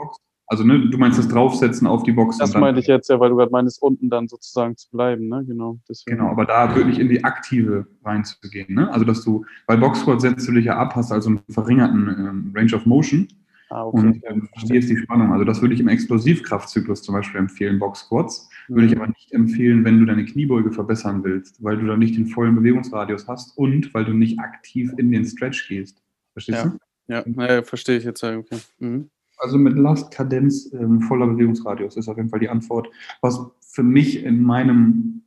Also 0.47 0.63
ne, 0.63 0.89
du 0.91 0.97
meinst 0.99 1.17
das 1.17 1.27
Draufsetzen 1.27 1.87
auf 1.87 2.03
die 2.03 2.11
Box. 2.11 2.37
Das 2.37 2.53
meinte 2.53 2.79
ich 2.79 2.85
jetzt 2.85 3.09
ja, 3.09 3.19
weil 3.19 3.31
du 3.31 3.35
gerade 3.35 3.51
meinst, 3.51 3.81
unten 3.81 4.11
dann 4.11 4.27
sozusagen 4.27 4.77
zu 4.77 4.91
bleiben, 4.91 5.27
ne? 5.27 5.43
Genau. 5.47 5.79
Deswegen. 5.89 6.17
Genau, 6.17 6.29
aber 6.29 6.45
da 6.45 6.75
wirklich 6.75 6.99
in 6.99 7.09
die 7.09 7.23
aktive 7.23 7.87
reinzugehen, 8.03 8.75
ne? 8.75 8.91
Also 8.93 9.05
dass 9.05 9.23
du, 9.23 9.43
bei 9.65 9.75
Box 9.75 10.01
Squat 10.01 10.21
setzt 10.21 10.47
du 10.47 10.51
dich 10.51 10.65
ja 10.65 10.77
ab, 10.77 10.95
hast 10.95 11.11
also 11.11 11.29
einen 11.29 11.41
verringerten 11.49 12.07
ähm, 12.07 12.53
Range 12.55 12.75
of 12.75 12.85
Motion 12.85 13.27
Ah, 13.75 13.87
okay. 13.87 13.99
Und 13.99 14.23
ähm, 14.25 14.49
hier 14.53 14.79
ist 14.79 14.89
die 14.89 14.95
Spannung. 14.95 15.33
Also 15.33 15.43
das 15.43 15.61
würde 15.61 15.73
ich 15.73 15.81
im 15.81 15.89
Explosivkraftzyklus 15.89 17.01
zum 17.01 17.13
Beispiel 17.13 17.41
empfehlen, 17.41 17.77
Box 17.77 18.05
Squats. 18.05 18.49
Mhm. 18.69 18.75
Würde 18.75 18.87
ich 18.87 18.95
mhm. 18.95 19.01
aber 19.01 19.07
nicht 19.09 19.33
empfehlen, 19.33 19.83
wenn 19.83 19.99
du 19.99 20.05
deine 20.05 20.23
Kniebeuge 20.23 20.71
verbessern 20.71 21.25
willst, 21.25 21.61
weil 21.61 21.77
du 21.77 21.85
dann 21.85 21.99
nicht 21.99 22.15
den 22.15 22.27
vollen 22.27 22.55
Bewegungsradius 22.55 23.27
hast 23.27 23.57
und 23.57 23.93
weil 23.93 24.05
du 24.05 24.13
nicht 24.13 24.39
aktiv 24.39 24.93
in 24.95 25.11
den 25.11 25.25
Stretch 25.25 25.67
gehst. 25.67 26.01
Verstehst 26.31 26.63
ja. 26.63 26.69
du? 26.69 26.77
Ja, 27.07 27.23
naja, 27.27 27.63
verstehe 27.63 27.97
ich 27.97 28.05
jetzt. 28.05 28.23
Okay. 28.23 28.59
Mhm. 28.79 29.09
Also 29.39 29.57
mit 29.57 29.75
Last, 29.75 30.09
Kadenz, 30.09 30.71
ähm, 30.71 31.01
voller 31.01 31.27
Bewegungsradius 31.27 31.97
ist 31.97 32.07
auf 32.07 32.15
jeden 32.15 32.29
Fall 32.29 32.39
die 32.39 32.47
Antwort. 32.47 32.87
Was 33.19 33.41
für 33.59 33.83
mich 33.83 34.23
in 34.23 34.41
meinem 34.41 35.21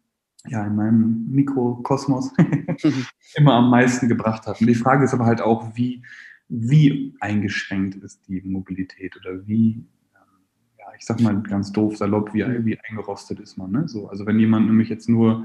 ja, 0.47 0.65
in 0.65 0.77
meinem 0.77 1.27
Mikrokosmos 1.31 2.33
immer 3.35 3.55
am 3.55 3.69
meisten 3.69 4.09
gebracht 4.09 4.47
hat. 4.47 4.61
Und 4.63 4.69
die 4.69 4.75
Frage 4.75 5.05
ist 5.05 5.13
aber 5.13 5.27
halt 5.27 5.43
auch, 5.43 5.77
wie, 5.77 6.03
wie 6.49 7.15
eingeschränkt 7.21 7.97
ist 7.97 8.27
die 8.29 8.41
Mobilität 8.43 9.17
oder 9.17 9.47
wie, 9.47 9.87
ähm, 10.15 10.41
ja, 10.79 10.87
ich 10.99 11.05
sag 11.05 11.21
mal 11.21 11.43
ganz 11.43 11.73
doof, 11.73 11.97
salopp, 11.97 12.33
wie, 12.35 12.45
mhm. 12.45 12.65
wie 12.65 12.79
eingerostet 12.89 13.41
ist 13.41 13.57
man. 13.57 13.71
Ne? 13.71 13.89
So, 13.89 14.09
also 14.09 14.27
wenn 14.27 14.39
jemand 14.39 14.67
nämlich 14.67 14.89
jetzt 14.89 15.09
nur, 15.09 15.45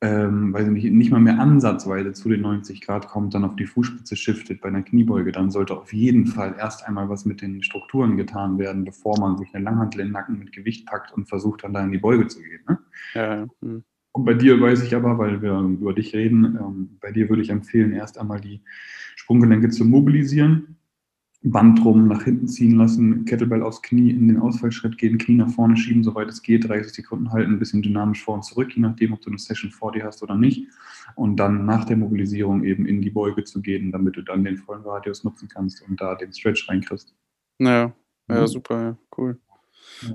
ähm, 0.00 0.52
weiß 0.52 0.66
ich 0.66 0.72
nicht, 0.72 0.92
nicht 0.92 1.10
mal 1.10 1.20
mehr 1.20 1.38
ansatzweise 1.38 2.12
zu 2.12 2.28
den 2.28 2.42
90 2.42 2.80
Grad 2.82 3.08
kommt, 3.08 3.34
dann 3.34 3.44
auf 3.44 3.56
die 3.56 3.66
Fußspitze 3.66 4.16
shiftet 4.16 4.60
bei 4.60 4.68
einer 4.68 4.82
Kniebeuge, 4.82 5.32
dann 5.32 5.50
sollte 5.50 5.76
auf 5.76 5.92
jeden 5.92 6.26
Fall 6.26 6.54
erst 6.58 6.86
einmal 6.86 7.08
was 7.08 7.24
mit 7.24 7.40
den 7.40 7.62
Strukturen 7.62 8.16
getan 8.16 8.58
werden, 8.58 8.84
bevor 8.84 9.18
man 9.18 9.38
sich 9.38 9.54
eine 9.54 9.64
Langhantel 9.64 10.00
in 10.00 10.08
den 10.08 10.12
Nacken 10.12 10.38
mit 10.38 10.52
Gewicht 10.52 10.86
packt 10.86 11.12
und 11.12 11.28
versucht 11.28 11.64
dann 11.64 11.72
da 11.72 11.82
in 11.82 11.90
die 11.90 11.98
Beuge 11.98 12.28
zu 12.28 12.40
gehen. 12.40 12.60
Ne? 12.68 12.78
Ja, 13.14 13.36
ja. 13.36 13.46
Mhm. 13.60 13.84
Und 14.16 14.24
bei 14.26 14.34
dir 14.34 14.60
weiß 14.60 14.84
ich 14.84 14.94
aber, 14.94 15.18
weil 15.18 15.42
wir 15.42 15.58
über 15.58 15.92
dich 15.92 16.14
reden, 16.14 16.56
ähm, 16.60 16.98
bei 17.00 17.10
dir 17.10 17.28
würde 17.28 17.42
ich 17.42 17.50
empfehlen, 17.50 17.92
erst 17.92 18.16
einmal 18.16 18.40
die 18.40 18.60
Sprunggelenke 19.24 19.70
zu 19.70 19.86
mobilisieren, 19.86 20.76
Band 21.40 21.82
drum 21.82 22.08
nach 22.08 22.24
hinten 22.24 22.46
ziehen 22.46 22.76
lassen, 22.76 23.24
Kettlebell 23.24 23.62
aufs 23.62 23.80
Knie 23.80 24.10
in 24.10 24.28
den 24.28 24.38
Ausfallschritt 24.38 24.98
gehen, 24.98 25.16
Knie 25.16 25.36
nach 25.36 25.48
vorne 25.48 25.78
schieben, 25.78 26.04
soweit 26.04 26.28
es 26.28 26.42
geht, 26.42 26.68
30 26.68 26.92
Sekunden 26.92 27.32
halten, 27.32 27.52
ein 27.52 27.58
bisschen 27.58 27.80
dynamisch 27.80 28.22
vor 28.22 28.34
und 28.34 28.44
zurück, 28.44 28.76
je 28.76 28.82
nachdem, 28.82 29.14
ob 29.14 29.22
du 29.22 29.30
eine 29.30 29.38
Session 29.38 29.70
vor 29.70 29.92
dir 29.92 30.04
hast 30.04 30.22
oder 30.22 30.36
nicht. 30.36 30.68
Und 31.14 31.36
dann 31.36 31.64
nach 31.64 31.86
der 31.86 31.96
Mobilisierung 31.96 32.64
eben 32.64 32.84
in 32.84 33.00
die 33.00 33.08
Beuge 33.08 33.44
zu 33.44 33.62
gehen, 33.62 33.92
damit 33.92 34.16
du 34.16 34.20
dann 34.20 34.44
den 34.44 34.58
vollen 34.58 34.82
Radius 34.82 35.24
nutzen 35.24 35.48
kannst 35.48 35.80
und 35.88 35.98
da 35.98 36.14
den 36.16 36.32
Stretch 36.34 36.68
reinkriegst. 36.68 37.14
Ja, 37.58 37.94
ja, 38.28 38.40
mhm. 38.42 38.46
super, 38.46 38.82
ja, 38.82 38.98
cool. 39.16 39.38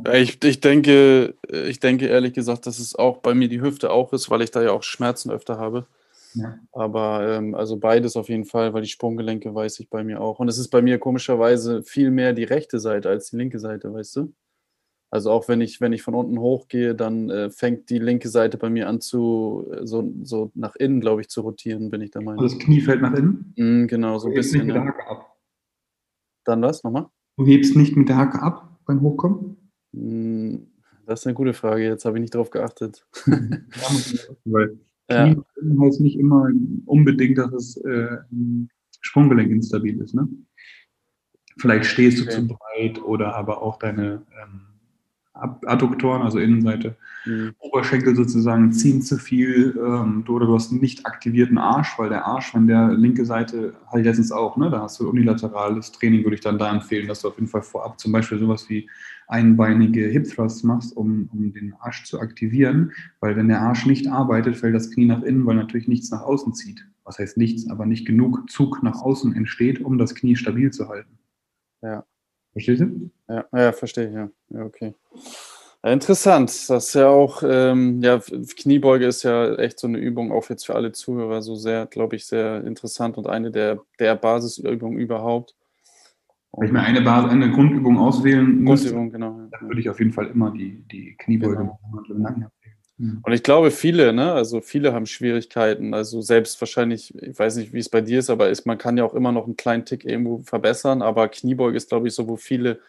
Ja. 0.05 0.13
Ich, 0.13 0.43
ich, 0.43 0.61
denke, 0.61 1.33
ich 1.51 1.79
denke 1.79 2.05
ehrlich 2.05 2.33
gesagt, 2.33 2.67
dass 2.67 2.77
es 2.77 2.95
auch 2.95 3.17
bei 3.17 3.33
mir 3.33 3.49
die 3.49 3.61
Hüfte 3.61 3.89
auch 3.89 4.13
ist, 4.13 4.29
weil 4.29 4.43
ich 4.43 4.51
da 4.51 4.61
ja 4.61 4.71
auch 4.71 4.83
Schmerzen 4.83 5.31
öfter 5.31 5.57
habe. 5.57 5.87
Ja. 6.35 6.59
Aber 6.71 7.27
ähm, 7.27 7.55
also 7.55 7.77
beides 7.77 8.15
auf 8.15 8.29
jeden 8.29 8.45
Fall, 8.45 8.73
weil 8.73 8.83
die 8.83 8.89
Sprunggelenke 8.89 9.53
weiß 9.53 9.79
ich 9.79 9.89
bei 9.89 10.03
mir 10.03 10.21
auch. 10.21 10.39
Und 10.39 10.47
es 10.47 10.57
ist 10.57 10.69
bei 10.69 10.81
mir 10.81 10.99
komischerweise 10.99 11.83
viel 11.83 12.11
mehr 12.11 12.33
die 12.33 12.43
rechte 12.43 12.79
Seite 12.79 13.09
als 13.09 13.31
die 13.31 13.37
linke 13.37 13.59
Seite, 13.59 13.93
weißt 13.93 14.15
du? 14.17 14.33
Also 15.11 15.31
auch 15.31 15.47
wenn 15.47 15.59
ich, 15.59 15.81
wenn 15.81 15.91
ich 15.91 16.03
von 16.03 16.13
unten 16.13 16.39
hochgehe, 16.39 16.93
dann 16.93 17.31
äh, 17.31 17.49
fängt 17.49 17.89
die 17.89 17.97
linke 17.97 18.29
Seite 18.29 18.57
bei 18.57 18.69
mir 18.69 18.87
an 18.87 19.01
zu 19.01 19.67
äh, 19.71 19.85
so, 19.87 20.13
so 20.21 20.51
nach 20.53 20.75
innen, 20.75 21.01
glaube 21.01 21.21
ich, 21.21 21.29
zu 21.29 21.41
rotieren, 21.41 21.89
bin 21.89 22.01
ich 22.01 22.11
der 22.11 22.21
Meinung. 22.21 22.43
Also 22.43 22.55
das 22.55 22.63
Knie 22.63 22.81
fällt 22.81 23.01
nach 23.01 23.13
innen? 23.15 23.53
Mm, 23.57 23.87
genau, 23.87 24.19
so 24.19 24.27
ein 24.27 24.35
bisschen. 24.35 24.67
Nicht 24.67 24.67
mit 24.67 24.75
der 24.75 24.85
Hacke 24.85 25.07
ab. 25.07 25.35
Dann 26.45 26.61
was? 26.61 26.83
Nochmal? 26.83 27.07
Du 27.37 27.45
hebst 27.45 27.75
nicht 27.75 27.95
mit 27.95 28.07
der 28.07 28.17
Hacke 28.17 28.39
ab 28.39 28.79
beim 28.85 29.01
Hochkommen? 29.01 29.71
Mm, 29.93 30.57
das 31.07 31.21
ist 31.21 31.25
eine 31.25 31.33
gute 31.33 31.53
Frage, 31.53 31.83
jetzt 31.83 32.05
habe 32.05 32.17
ich 32.17 32.21
nicht 32.21 32.35
drauf 32.35 32.51
geachtet. 32.51 33.07
ja. 35.09 35.35
Heißt 35.81 36.01
nicht 36.01 36.17
immer 36.17 36.49
unbedingt, 36.85 37.37
dass 37.37 37.51
das 37.51 37.77
äh, 37.77 38.17
Sprunggelenk 39.01 39.51
instabil 39.51 39.99
ist. 40.01 40.13
Ne? 40.13 40.27
Vielleicht 41.57 41.85
stehst 41.85 42.19
du 42.19 42.23
okay. 42.23 42.33
zu 42.33 42.47
breit 42.47 43.01
oder 43.03 43.35
aber 43.35 43.61
auch 43.61 43.79
deine 43.79 44.25
ähm, 44.41 44.61
Adduktoren, 45.65 46.21
also 46.21 46.39
Innenseite, 46.39 46.95
mhm. 47.25 47.53
Oberschenkel 47.59 48.15
sozusagen 48.15 48.71
ziehen 48.71 49.01
zu 49.01 49.17
viel 49.17 49.77
ähm, 49.77 50.23
oder 50.27 50.45
du 50.45 50.55
hast 50.55 50.71
einen 50.71 50.81
nicht 50.81 51.05
aktivierten 51.05 51.57
Arsch, 51.57 51.97
weil 51.97 52.09
der 52.09 52.25
Arsch, 52.25 52.53
wenn 52.53 52.67
der 52.67 52.93
linke 52.93 53.25
Seite, 53.25 53.73
halt 53.87 54.05
letztens 54.05 54.31
auch, 54.31 54.57
ne, 54.57 54.69
da 54.69 54.81
hast 54.81 54.99
du 54.99 55.09
unilaterales 55.09 55.91
Training, 55.91 56.23
würde 56.23 56.35
ich 56.35 56.41
dann 56.41 56.57
da 56.57 56.71
empfehlen, 56.71 57.07
dass 57.07 57.21
du 57.21 57.29
auf 57.29 57.35
jeden 57.35 57.47
Fall 57.47 57.61
vorab 57.61 57.99
zum 57.99 58.11
Beispiel 58.11 58.39
sowas 58.39 58.69
wie 58.69 58.89
einbeinige 59.27 60.07
Hip 60.07 60.27
Thrusts 60.27 60.63
machst, 60.63 60.97
um, 60.97 61.29
um 61.31 61.53
den 61.53 61.73
Arsch 61.79 62.03
zu 62.05 62.19
aktivieren, 62.19 62.91
weil 63.19 63.35
wenn 63.35 63.47
der 63.47 63.61
Arsch 63.61 63.85
nicht 63.85 64.07
arbeitet, 64.07 64.57
fällt 64.57 64.75
das 64.75 64.91
Knie 64.91 65.05
nach 65.05 65.21
innen, 65.21 65.45
weil 65.45 65.55
natürlich 65.55 65.87
nichts 65.87 66.11
nach 66.11 66.21
außen 66.21 66.53
zieht. 66.53 66.85
Was 67.03 67.19
heißt 67.19 67.37
nichts, 67.37 67.69
aber 67.69 67.85
nicht 67.85 68.05
genug 68.05 68.49
Zug 68.49 68.83
nach 68.83 69.01
außen 69.01 69.35
entsteht, 69.35 69.81
um 69.81 69.97
das 69.97 70.15
Knie 70.15 70.35
stabil 70.35 70.71
zu 70.71 70.89
halten. 70.89 71.17
Ja. 71.81 72.05
Verstehst 72.59 72.81
du? 72.81 73.09
Ja, 73.27 73.45
ja 73.53 73.71
verstehe 73.71 74.07
ich, 74.09 74.13
ja. 74.13 74.29
ja 74.49 74.65
okay. 74.65 74.93
Ja, 75.83 75.91
interessant. 75.91 76.49
Das 76.49 76.87
ist 76.87 76.93
ja 76.93 77.07
auch, 77.07 77.41
ähm, 77.45 78.01
ja, 78.01 78.19
Kniebeuge 78.57 79.05
ist 79.05 79.23
ja 79.23 79.55
echt 79.55 79.79
so 79.79 79.87
eine 79.87 79.97
Übung, 79.97 80.31
auch 80.33 80.49
jetzt 80.49 80.65
für 80.65 80.75
alle 80.75 80.91
Zuhörer, 80.91 81.41
so 81.41 81.55
sehr, 81.55 81.85
glaube 81.85 82.17
ich, 82.17 82.25
sehr 82.25 82.65
interessant 82.65 83.17
und 83.17 83.27
eine 83.27 83.49
der, 83.49 83.79
der 83.97 84.15
Basisübungen 84.15 84.99
überhaupt. 84.99 85.55
Wenn 86.51 86.67
ich 86.67 86.73
mir 86.73 86.81
eine, 86.81 87.01
Basis, 87.01 87.31
eine 87.31 87.51
Grundübung 87.51 87.97
auswählen 87.97 88.61
muss, 88.61 88.81
Grundübung, 88.81 89.11
genau, 89.11 89.39
dann 89.51 89.69
würde 89.69 89.79
ich 89.79 89.89
auf 89.89 89.99
jeden 89.99 90.11
Fall 90.11 90.27
immer 90.27 90.51
die, 90.51 90.83
die 90.91 91.15
Kniebeuge 91.17 91.57
genau. 91.57 91.79
machen. 92.17 92.47
Hm. 92.99 93.21
Und 93.23 93.31
ich 93.33 93.43
glaube, 93.43 93.71
viele, 93.71 94.13
ne, 94.13 94.33
also 94.33 94.61
viele 94.61 94.93
haben 94.93 95.05
Schwierigkeiten. 95.05 95.93
Also 95.93 96.21
selbst 96.21 96.59
wahrscheinlich, 96.61 97.15
ich 97.15 97.39
weiß 97.39 97.55
nicht, 97.55 97.73
wie 97.73 97.79
es 97.79 97.89
bei 97.89 98.01
dir 98.01 98.19
ist, 98.19 98.29
aber 98.29 98.49
ist, 98.49 98.65
man 98.65 98.77
kann 98.77 98.97
ja 98.97 99.05
auch 99.05 99.13
immer 99.13 99.31
noch 99.31 99.45
einen 99.45 99.55
kleinen 99.55 99.85
Tick 99.85 100.05
irgendwo 100.05 100.39
verbessern. 100.39 101.01
Aber 101.01 101.29
Kniebeuge 101.29 101.77
ist, 101.77 101.89
glaube 101.89 102.09
ich, 102.09 102.13
so, 102.13 102.27
wo 102.27 102.35
viele, 102.35 102.79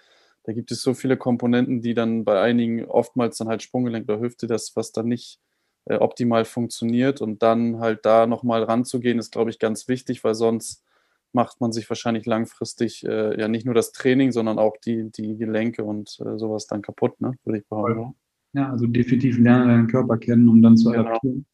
da 0.42 0.52
gibt 0.52 0.72
es 0.72 0.82
so 0.82 0.94
viele 0.94 1.16
Komponenten, 1.16 1.80
die 1.80 1.94
dann 1.94 2.24
bei 2.24 2.40
einigen 2.40 2.84
oftmals 2.84 3.38
dann 3.38 3.48
halt 3.48 3.62
Sprunggelenk 3.62 4.08
oder 4.08 4.20
Hüfte, 4.20 4.48
das, 4.48 4.74
was 4.74 4.90
dann 4.92 5.06
nicht 5.06 5.38
äh, 5.86 5.96
optimal 5.96 6.44
funktioniert. 6.44 7.20
Und 7.20 7.42
dann 7.42 7.78
halt 7.78 8.04
da 8.04 8.26
nochmal 8.26 8.64
ranzugehen, 8.64 9.18
ist, 9.20 9.30
glaube 9.30 9.50
ich, 9.50 9.60
ganz 9.60 9.86
wichtig, 9.86 10.24
weil 10.24 10.34
sonst 10.34 10.84
macht 11.32 11.60
man 11.60 11.70
sich 11.70 11.88
wahrscheinlich 11.88 12.26
langfristig 12.26 13.04
äh, 13.06 13.38
ja 13.40 13.46
nicht 13.46 13.64
nur 13.64 13.74
das 13.74 13.92
Training, 13.92 14.32
sondern 14.32 14.58
auch 14.58 14.76
die, 14.84 15.12
die 15.12 15.36
Gelenke 15.36 15.84
und 15.84 16.18
äh, 16.18 16.36
sowas 16.36 16.66
dann 16.66 16.82
kaputt, 16.82 17.20
ne? 17.20 17.34
würde 17.44 17.60
ich 17.60 17.68
behaupten. 17.68 18.16
Ja, 18.52 18.70
also 18.70 18.86
definitiv 18.86 19.38
lernen 19.38 19.68
deinen 19.68 19.86
Körper 19.86 20.18
kennen, 20.18 20.48
um 20.48 20.60
dann 20.62 20.76
zu 20.76 20.90
genau. 20.90 21.04
adaptieren. 21.04 21.46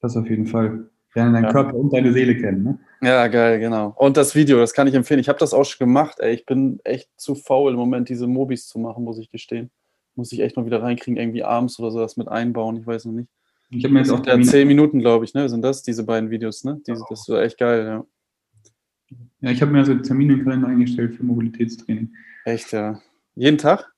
Das 0.00 0.16
auf 0.16 0.28
jeden 0.28 0.46
Fall. 0.46 0.88
Lernen 1.14 1.34
deinen 1.34 1.44
ja. 1.44 1.52
Körper 1.52 1.74
und 1.74 1.92
deine 1.92 2.12
Seele 2.12 2.36
kennen. 2.36 2.62
Ne? 2.64 2.78
Ja, 3.02 3.26
geil, 3.28 3.60
genau. 3.60 3.94
Und 3.98 4.16
das 4.16 4.34
Video, 4.34 4.58
das 4.58 4.72
kann 4.72 4.86
ich 4.86 4.94
empfehlen. 4.94 5.20
Ich 5.20 5.28
habe 5.28 5.38
das 5.38 5.52
auch 5.52 5.64
schon 5.64 5.86
gemacht. 5.86 6.20
Ey. 6.20 6.34
Ich 6.34 6.46
bin 6.46 6.80
echt 6.84 7.10
zu 7.16 7.34
faul 7.34 7.72
im 7.72 7.78
Moment, 7.78 8.08
diese 8.08 8.26
Mobis 8.26 8.66
zu 8.66 8.78
machen, 8.78 9.04
muss 9.04 9.18
ich 9.18 9.30
gestehen. 9.30 9.70
Muss 10.14 10.32
ich 10.32 10.40
echt 10.40 10.56
noch 10.56 10.64
wieder 10.64 10.82
reinkriegen, 10.82 11.18
irgendwie 11.18 11.44
abends 11.44 11.78
oder 11.78 11.90
so 11.90 11.98
das 11.98 12.16
mit 12.16 12.28
einbauen. 12.28 12.76
Ich 12.76 12.86
weiß 12.86 13.04
noch 13.04 13.12
nicht. 13.12 13.28
Ich 13.70 13.84
habe 13.84 13.94
mir 13.94 14.00
jetzt 14.00 14.10
auch 14.10 14.24
ja, 14.26 14.40
zehn 14.40 14.68
Minuten, 14.68 15.00
glaube 15.00 15.24
ich, 15.24 15.32
ne? 15.32 15.48
Sind 15.48 15.62
das 15.62 15.82
diese 15.82 16.04
beiden 16.04 16.30
Videos, 16.30 16.64
ne? 16.64 16.80
Diese, 16.86 17.04
das 17.08 17.26
ist 17.26 17.34
echt 17.34 17.58
geil, 17.58 17.84
ja. 17.86 18.04
Ja, 19.40 19.50
ich 19.50 19.60
habe 19.62 19.72
mir 19.72 19.78
also 19.78 19.94
Termine 19.94 20.34
im 20.34 20.44
Kalender 20.44 20.68
eingestellt 20.68 21.14
für 21.14 21.24
Mobilitätstraining. 21.24 22.12
Echt, 22.44 22.72
ja. 22.72 23.00
Jeden 23.34 23.58
Tag? 23.58 23.91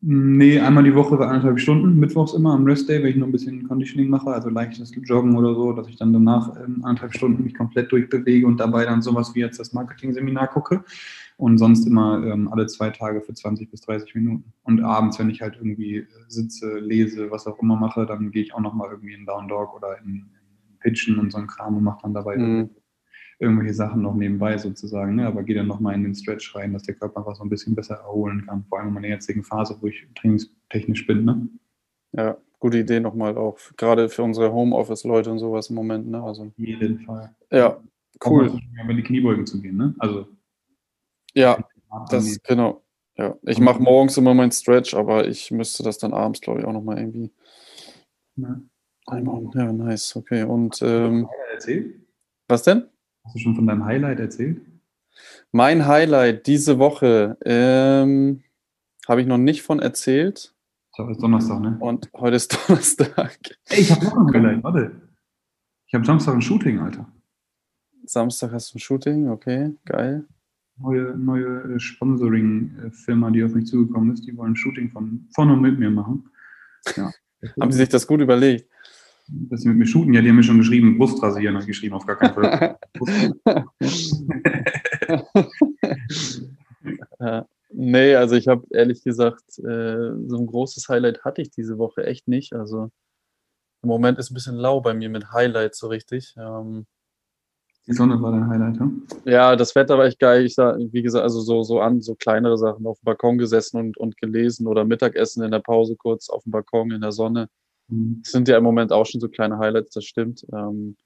Nee, 0.00 0.60
einmal 0.60 0.84
die 0.84 0.94
Woche 0.94 1.18
anderthalb 1.18 1.58
Stunden, 1.58 1.98
mittwochs 1.98 2.34
immer 2.34 2.52
am 2.52 2.64
Restday, 2.64 3.02
wenn 3.02 3.10
ich 3.10 3.16
noch 3.16 3.26
ein 3.26 3.32
bisschen 3.32 3.66
Conditioning 3.66 4.10
mache, 4.10 4.26
also 4.26 4.50
leichtes 4.50 4.92
Joggen 5.02 5.34
oder 5.34 5.54
so, 5.54 5.72
dass 5.72 5.88
ich 5.88 5.96
dann 5.96 6.12
danach 6.12 6.54
ähm, 6.62 6.84
anderthalb 6.84 7.14
Stunden 7.14 7.42
mich 7.42 7.54
komplett 7.54 7.90
durchbewege 7.90 8.46
und 8.46 8.58
dabei 8.58 8.84
dann 8.84 9.00
sowas 9.00 9.34
wie 9.34 9.40
jetzt 9.40 9.58
das 9.58 9.72
Marketing-Seminar 9.72 10.48
gucke. 10.48 10.84
Und 11.36 11.58
sonst 11.58 11.86
immer 11.86 12.24
ähm, 12.24 12.48
alle 12.52 12.66
zwei 12.66 12.90
Tage 12.90 13.20
für 13.22 13.34
20 13.34 13.70
bis 13.70 13.80
30 13.80 14.14
Minuten. 14.14 14.52
Und 14.62 14.82
abends, 14.84 15.18
wenn 15.18 15.30
ich 15.30 15.40
halt 15.40 15.56
irgendwie 15.56 15.96
äh, 15.96 16.06
sitze, 16.28 16.78
lese, 16.78 17.30
was 17.30 17.46
auch 17.46 17.58
immer 17.60 17.76
mache, 17.76 18.06
dann 18.06 18.30
gehe 18.30 18.42
ich 18.42 18.54
auch 18.54 18.60
nochmal 18.60 18.90
irgendwie 18.90 19.14
in 19.14 19.26
Down 19.26 19.48
Dog 19.48 19.74
oder 19.74 19.98
in, 19.98 20.26
in 20.68 20.78
Pitchen 20.80 21.18
und 21.18 21.32
so 21.32 21.38
ein 21.38 21.46
Kram 21.46 21.76
und 21.76 21.82
mache 21.82 22.00
dann 22.02 22.14
dabei 22.14 22.36
mhm 22.36 22.70
irgendwelche 23.38 23.74
Sachen 23.74 24.02
noch 24.02 24.14
nebenbei 24.14 24.56
sozusagen, 24.58 25.16
ne? 25.16 25.26
aber 25.26 25.42
gehe 25.42 25.56
dann 25.56 25.66
nochmal 25.66 25.94
in 25.94 26.04
den 26.04 26.14
Stretch 26.14 26.54
rein, 26.54 26.72
dass 26.72 26.84
der 26.84 26.94
Körper 26.94 27.18
einfach 27.18 27.36
so 27.36 27.42
ein 27.42 27.50
bisschen 27.50 27.74
besser 27.74 27.96
erholen 27.96 28.46
kann, 28.46 28.64
vor 28.68 28.78
allem 28.78 28.88
in 28.88 28.94
meiner 28.94 29.08
jetzigen 29.08 29.42
Phase, 29.42 29.76
wo 29.80 29.86
ich 29.86 30.06
trainingstechnisch 30.14 31.06
bin. 31.06 31.24
Ne? 31.24 31.48
Ja, 32.12 32.36
gute 32.60 32.78
Idee 32.78 33.00
nochmal 33.00 33.36
auch, 33.36 33.58
gerade 33.76 34.08
für 34.08 34.22
unsere 34.22 34.52
Homeoffice-Leute 34.52 35.30
und 35.30 35.38
sowas 35.38 35.68
im 35.68 35.76
Moment. 35.76 36.08
Ne? 36.08 36.22
Also, 36.22 36.44
Auf 36.44 36.58
jeden 36.58 37.00
Fall. 37.00 37.34
Ja, 37.50 37.80
cool. 38.24 38.48
Auch 38.48 38.84
mal 38.86 38.96
die 38.96 39.02
Kniebeugen 39.02 39.46
zu 39.46 39.60
gehen, 39.60 39.76
ne? 39.76 39.94
Also. 39.98 40.28
Ja, 41.34 41.58
das, 42.10 42.40
genau. 42.42 42.82
Ja, 43.16 43.36
ich 43.42 43.60
mache 43.60 43.80
morgens 43.80 44.16
immer 44.16 44.34
meinen 44.34 44.50
Stretch, 44.50 44.94
aber 44.94 45.28
ich 45.28 45.50
müsste 45.50 45.82
das 45.82 45.98
dann 45.98 46.12
abends, 46.12 46.40
glaube 46.40 46.60
ich, 46.60 46.66
auch 46.66 46.72
nochmal 46.72 46.98
irgendwie 46.98 47.30
ja. 48.36 48.60
einbauen. 49.06 49.50
Ja, 49.54 49.72
nice, 49.72 50.16
okay. 50.16 50.42
Und 50.42 50.80
ähm, 50.82 51.28
was 52.48 52.62
denn? 52.64 52.88
Hast 53.24 53.34
du 53.34 53.38
schon 53.38 53.54
von 53.54 53.66
deinem 53.66 53.84
Highlight 53.84 54.20
erzählt? 54.20 54.60
Mein 55.50 55.86
Highlight 55.86 56.46
diese 56.46 56.78
Woche 56.78 57.38
ähm, 57.44 58.42
habe 59.08 59.20
ich 59.20 59.26
noch 59.26 59.38
nicht 59.38 59.62
von 59.62 59.80
erzählt. 59.80 60.54
Heute 60.96 61.12
ist 61.12 61.22
Donnerstag, 61.22 61.60
ne? 61.60 61.76
Und 61.80 62.10
heute 62.14 62.36
ist 62.36 62.52
Donnerstag. 62.68 63.38
Ey, 63.66 63.80
ich 63.80 63.90
habe 63.90 64.04
noch 64.04 64.16
ein 64.16 64.34
Highlight, 64.34 64.62
warte. 64.62 64.92
Ich 65.86 65.94
habe 65.94 66.04
Samstag 66.04 66.34
ein 66.34 66.42
Shooting, 66.42 66.80
Alter. 66.80 67.06
Samstag 68.04 68.52
hast 68.52 68.74
du 68.74 68.78
ein 68.78 68.80
Shooting, 68.80 69.28
okay, 69.28 69.74
geil. 69.84 70.26
Neue, 70.76 71.16
neue 71.16 71.78
Sponsoring-Firma, 71.78 73.30
die 73.30 73.44
auf 73.44 73.54
mich 73.54 73.66
zugekommen 73.66 74.12
ist, 74.12 74.26
die 74.26 74.36
wollen 74.36 74.52
ein 74.52 74.56
Shooting 74.56 74.90
von, 74.90 75.28
von 75.34 75.50
und 75.50 75.60
mit 75.60 75.78
mir 75.78 75.90
machen. 75.90 76.28
Ja. 76.96 77.10
Haben 77.60 77.72
sie 77.72 77.78
sich 77.78 77.88
das 77.88 78.06
gut 78.06 78.20
überlegt? 78.20 78.68
Dass 79.26 79.62
sie 79.62 79.68
mit 79.68 79.78
mir 79.78 79.86
shooten, 79.86 80.12
ja, 80.12 80.20
die 80.20 80.28
haben 80.28 80.36
mir 80.36 80.42
schon 80.42 80.58
geschrieben, 80.58 80.98
Brust 80.98 81.22
rasieren, 81.22 81.56
habe 81.56 81.66
geschrieben, 81.66 81.94
auf 81.94 82.06
gar 82.06 82.16
keinen 82.16 82.34
Fall. 82.34 82.78
ja. 87.18 87.46
Nee, 87.76 88.14
also 88.14 88.36
ich 88.36 88.46
habe 88.46 88.64
ehrlich 88.70 89.02
gesagt, 89.02 89.58
äh, 89.58 90.12
so 90.28 90.36
ein 90.36 90.46
großes 90.46 90.88
Highlight 90.88 91.24
hatte 91.24 91.42
ich 91.42 91.50
diese 91.50 91.76
Woche 91.76 92.06
echt 92.06 92.28
nicht. 92.28 92.52
Also 92.52 92.90
im 93.82 93.88
Moment 93.88 94.18
ist 94.18 94.30
ein 94.30 94.34
bisschen 94.34 94.54
lau 94.54 94.80
bei 94.80 94.94
mir 94.94 95.08
mit 95.08 95.32
Highlights 95.32 95.78
so 95.78 95.88
richtig. 95.88 96.34
Ähm, 96.38 96.86
die 97.86 97.92
Sonne 97.92 98.22
war 98.22 98.30
dein 98.30 98.48
Highlight, 98.48 98.76
ja? 98.76 98.90
Ja, 99.24 99.56
das 99.56 99.74
Wetter 99.74 99.98
war 99.98 100.06
echt 100.06 100.20
geil. 100.20 100.46
Ich 100.46 100.54
sah, 100.54 100.76
wie 100.78 101.02
gesagt, 101.02 101.24
also 101.24 101.40
so, 101.40 101.64
so 101.64 101.80
an, 101.80 102.00
so 102.00 102.14
kleinere 102.14 102.56
Sachen 102.56 102.86
auf 102.86 102.98
dem 103.00 103.04
Balkon 103.04 103.38
gesessen 103.38 103.78
und, 103.78 103.98
und 103.98 104.16
gelesen 104.18 104.68
oder 104.68 104.84
Mittagessen 104.84 105.42
in 105.42 105.50
der 105.50 105.58
Pause 105.58 105.96
kurz 105.96 106.30
auf 106.30 106.44
dem 106.44 106.52
Balkon 106.52 106.92
in 106.92 107.00
der 107.00 107.12
Sonne. 107.12 107.48
Das 107.88 108.32
sind 108.32 108.48
ja 108.48 108.56
im 108.56 108.64
Moment 108.64 108.92
auch 108.92 109.04
schon 109.06 109.20
so 109.20 109.28
kleine 109.28 109.58
Highlights, 109.58 109.92
das 109.92 110.04
stimmt. 110.04 110.44
Ähm, 110.52 110.96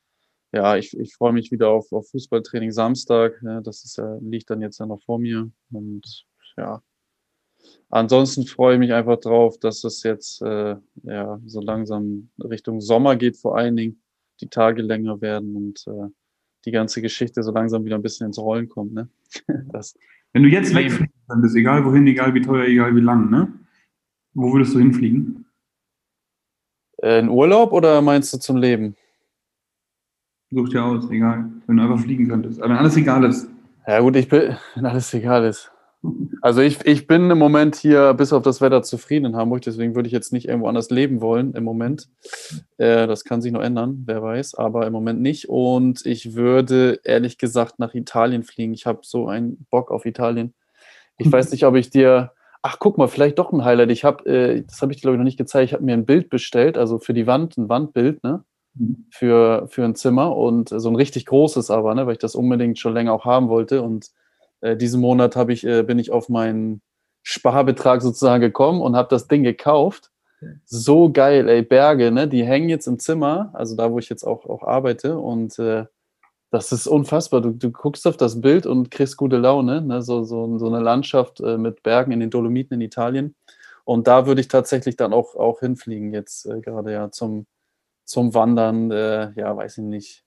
ja, 0.53 0.77
ich, 0.77 0.97
ich 0.99 1.15
freue 1.15 1.33
mich 1.33 1.51
wieder 1.51 1.69
auf, 1.69 1.93
auf 1.93 2.09
Fußballtraining 2.11 2.73
Samstag. 2.73 3.41
Ja, 3.43 3.61
das 3.61 3.85
ist 3.85 3.99
ja, 3.99 4.19
liegt 4.21 4.49
dann 4.51 4.63
jetzt 4.63 4.79
ja 4.79 4.87
noch 4.87 5.03
vor 5.03 5.19
mir. 5.19 5.51
Und 5.71 6.25
ja, 6.57 6.83
ansonsten 7.91 8.47
freue 8.47 8.75
ich 8.75 8.79
mich 8.79 8.93
einfach 8.93 9.19
drauf, 9.19 9.59
dass 9.59 9.85
es 9.85 10.03
jetzt 10.03 10.41
äh, 10.43 10.77
ja 11.03 11.41
so 11.45 11.61
langsam 11.61 12.31
Richtung 12.39 12.81
Sommer 12.81 13.17
geht, 13.17 13.37
vor 13.37 13.57
allen 13.59 13.77
Dingen 13.77 14.03
die 14.41 14.49
Tage 14.49 14.83
länger 14.83 15.21
werden 15.21 15.57
und 15.57 15.85
äh, 15.87 16.09
die 16.65 16.71
ganze 16.71 17.03
Geschichte 17.03 17.43
so 17.43 17.53
langsam 17.53 17.85
wieder 17.85 17.97
ein 17.97 18.03
bisschen 18.03 18.27
ins 18.27 18.39
Rollen 18.39 18.69
kommt. 18.69 18.93
Ne? 18.93 19.09
Wenn 20.33 20.43
du 20.43 20.49
jetzt 20.49 20.75
wegfliegen 20.75 21.13
könntest, 21.29 21.57
egal 21.57 21.85
wohin, 21.85 22.07
egal 22.07 22.35
wie 22.35 22.43
teuer, 22.43 22.67
egal 22.67 22.95
wie 22.95 23.01
lang, 23.01 23.31
ne? 23.31 23.53
wo 24.35 24.53
würdest 24.53 24.75
du 24.75 24.79
hinfliegen? 24.79 25.47
Äh, 27.03 27.21
in 27.21 27.29
Urlaub 27.29 27.73
oder 27.73 28.01
meinst 28.03 28.33
du 28.33 28.39
zum 28.39 28.57
Leben? 28.57 28.97
Such 30.51 30.71
dir 30.71 30.85
aus, 30.85 31.11
egal. 31.11 31.51
Wenn 31.67 31.77
du 31.77 31.83
einfach 31.83 32.01
fliegen 32.01 32.29
könntest. 32.29 32.61
Aber 32.61 32.71
wenn 32.71 32.79
alles 32.79 32.97
egal 32.97 33.25
ist. 33.25 33.49
Ja 33.87 34.01
gut, 34.01 34.17
ich 34.17 34.29
bin, 34.29 34.57
wenn 34.75 34.87
alles 34.87 35.13
egal 35.15 35.45
ist. 35.45 35.71
Also 36.43 36.61
ich, 36.61 36.85
ich 36.87 37.09
bin 37.09 37.29
im 37.29 37.39
Moment 37.39 37.75
hier 37.75 38.15
bis 38.15 38.33
auf 38.33 38.43
das 38.43 38.61
Wetter 38.61 38.85
zufrieden 38.85 39.27
in 39.27 39.37
Hamburg, 39.37 39.63
deswegen 39.63 39.97
würde 39.97 40.07
ich 40.07 40.13
jetzt 40.13 40.33
nicht 40.33 40.47
irgendwo 40.47 40.69
anders 40.69 40.91
leben 40.91 41.21
wollen 41.21 41.55
im 41.55 41.65
Moment. 41.65 42.09
Äh, 42.77 43.09
das 43.09 43.25
kann 43.25 43.43
sich 43.43 43.51
noch 43.51 43.63
ändern, 43.63 44.05
wer 44.07 44.23
weiß, 44.23 44.55
aber 44.55 44.87
im 44.87 44.93
Moment 44.93 45.21
nicht. 45.21 45.49
Und 45.49 46.07
ich 46.07 46.37
würde 46.37 47.01
ehrlich 47.03 47.37
gesagt 47.37 47.81
nach 47.81 47.95
Italien 47.95 48.45
fliegen. 48.45 48.75
Ich 48.75 48.87
habe 48.87 49.01
so 49.03 49.27
einen 49.27 49.67
Bock 49.71 49.91
auf 49.91 50.07
Italien. 50.07 50.55
Ich 51.17 51.31
weiß 51.31 51.51
nicht, 51.53 51.65
ob 51.67 51.75
ich 51.75 51.91
dir. 51.91 52.33
Ach, 52.63 52.79
guck 52.79 52.99
mal, 52.99 53.09
vielleicht 53.09 53.39
doch 53.39 53.53
ein 53.53 53.65
Highlight. 53.65 53.91
Ich 53.91 54.05
habe, 54.05 54.27
äh, 54.27 54.63
das 54.63 54.83
habe 54.83 54.93
ich 54.93 55.01
glaube 55.01 55.15
ich 55.15 55.19
noch 55.19 55.25
nicht 55.25 55.39
gezeigt. 55.39 55.67
Ich 55.67 55.73
habe 55.75 55.85
mir 55.85 55.95
ein 55.95 56.07
Bild 56.07 56.29
bestellt, 56.29 56.77
also 56.77 56.99
für 56.99 57.15
die 57.15 57.27
Wand, 57.27 57.57
ein 57.57 57.69
Wandbild, 57.69 58.23
ne? 58.25 58.45
Mhm. 58.75 59.07
Für, 59.11 59.67
für 59.69 59.85
ein 59.85 59.95
Zimmer 59.95 60.37
und 60.37 60.69
so 60.71 60.89
ein 60.89 60.97
richtig 60.97 61.27
großes 61.27 61.71
aber, 61.71 61.95
ne? 61.95 62.07
Weil 62.07 62.15
ich 62.15 62.19
das 62.19 62.35
unbedingt 62.35 62.79
schon 62.79 62.95
länger 62.95 63.13
auch 63.13 63.25
haben 63.25 63.49
wollte 63.49 63.83
und 63.83 64.11
äh, 64.61 64.77
diesen 64.77 65.01
Monat 65.01 65.37
habe 65.37 65.53
ich, 65.53 65.65
äh, 65.65 65.83
bin 65.85 65.99
ich 65.99 66.11
auf 66.11 66.29
meinen 66.29 66.83
Sparbetrag 67.23 68.03
sozusagen 68.03 68.41
gekommen 68.41 68.81
und 68.81 68.97
habe 68.97 69.09
das 69.11 69.29
Ding 69.29 69.43
gekauft. 69.45 70.11
So 70.65 71.11
geil, 71.13 71.49
ey, 71.49 71.63
Berge, 71.63 72.11
ne? 72.13 72.29
Die 72.29 72.45
hängen 72.45 72.69
jetzt 72.69 72.87
im 72.87 72.99
Zimmer, 72.99 73.51
also 73.55 73.77
da, 73.77 73.91
wo 73.91 73.99
ich 73.99 74.09
jetzt 74.09 74.25
auch, 74.25 74.47
auch 74.47 74.63
arbeite. 74.63 75.19
Und 75.19 75.59
äh, 75.59 75.87
das 76.51 76.73
ist 76.73 76.87
unfassbar. 76.87 77.41
Du, 77.41 77.51
du 77.51 77.71
guckst 77.71 78.07
auf 78.07 78.17
das 78.17 78.41
Bild 78.41 78.67
und 78.67 78.91
kriegst 78.91 79.17
gute 79.17 79.37
Laune, 79.37 79.83
ne? 79.83 80.03
So, 80.03 80.25
so, 80.25 80.59
so 80.59 80.67
eine 80.67 80.81
Landschaft 80.81 81.41
äh, 81.41 81.59
mit 81.59 81.83
Bergen 81.83 82.13
in 82.13 82.21
den 82.21 82.31
Dolomiten 82.31 82.75
in 82.75 82.81
Italien. 82.81 83.35
Und 83.85 84.07
da 84.07 84.27
würde 84.27 84.41
ich 84.41 84.49
tatsächlich 84.49 84.97
dann 84.97 85.13
auch, 85.13 85.35
auch 85.35 85.61
hinfliegen, 85.61 86.13
jetzt 86.13 86.47
äh, 86.47 86.61
gerade 86.61 86.93
ja 86.93 87.11
zum, 87.11 87.47
zum 88.05 88.35
Wandern, 88.35 88.91
äh, 88.91 89.33
ja, 89.37 89.57
weiß 89.57 89.79
ich 89.79 89.85
nicht, 89.85 90.25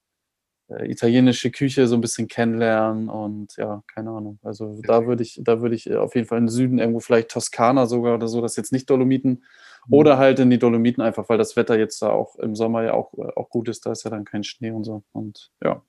äh, 0.69 0.89
italienische 0.89 1.51
Küche 1.51 1.87
so 1.87 1.95
ein 1.95 2.01
bisschen 2.01 2.27
kennenlernen 2.27 3.09
und 3.09 3.55
ja, 3.57 3.83
keine 3.93 4.11
Ahnung. 4.11 4.39
Also 4.43 4.79
da 4.83 5.05
würde 5.05 5.23
ich, 5.23 5.39
da 5.43 5.61
würde 5.61 5.75
ich 5.75 5.89
äh, 5.89 5.95
auf 5.97 6.15
jeden 6.15 6.27
Fall 6.27 6.37
in 6.37 6.45
den 6.45 6.49
Süden 6.49 6.79
irgendwo 6.79 6.99
vielleicht 7.01 7.29
Toskana 7.31 7.85
sogar 7.87 8.15
oder 8.15 8.27
so, 8.27 8.41
das 8.41 8.55
jetzt 8.55 8.71
nicht 8.71 8.89
Dolomiten. 8.89 9.43
Oder 9.89 10.17
halt 10.17 10.39
in 10.39 10.49
die 10.49 10.59
Dolomiten 10.59 11.01
einfach, 11.01 11.27
weil 11.29 11.37
das 11.37 11.55
Wetter 11.55 11.77
jetzt 11.77 12.01
da 12.01 12.09
auch 12.09 12.35
im 12.37 12.55
Sommer 12.55 12.83
ja 12.83 12.93
auch, 12.93 13.13
äh, 13.13 13.31
auch 13.35 13.49
gut 13.49 13.67
ist, 13.69 13.85
da 13.85 13.91
ist 13.91 14.03
ja 14.03 14.11
dann 14.11 14.25
kein 14.25 14.43
Schnee 14.43 14.71
und 14.71 14.83
so 14.83 15.03
und 15.11 15.51
ja. 15.63 15.81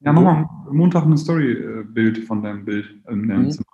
Ja, 0.00 0.12
mach 0.12 0.22
mal 0.22 0.48
Montag 0.70 1.04
ein 1.04 1.16
Story-Bild 1.16 2.24
von 2.24 2.42
deinem 2.42 2.64
Bild 2.64 2.88
in 3.08 3.28
deinem 3.28 3.44
mhm. 3.44 3.50
Zimmer. 3.50 3.66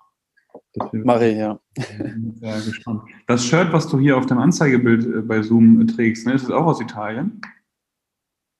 Ich, 0.74 1.36
ja. 1.36 1.60
Sehr 1.76 2.60
gespannt. 2.60 3.02
Das 3.26 3.44
Shirt, 3.44 3.72
was 3.72 3.88
du 3.88 3.98
hier 3.98 4.16
auf 4.16 4.26
dem 4.26 4.38
Anzeigebild 4.38 5.28
bei 5.28 5.42
Zoom 5.42 5.86
trägst, 5.86 6.26
ne, 6.26 6.34
ist 6.34 6.44
das 6.44 6.50
auch 6.50 6.66
aus 6.66 6.80
Italien? 6.80 7.40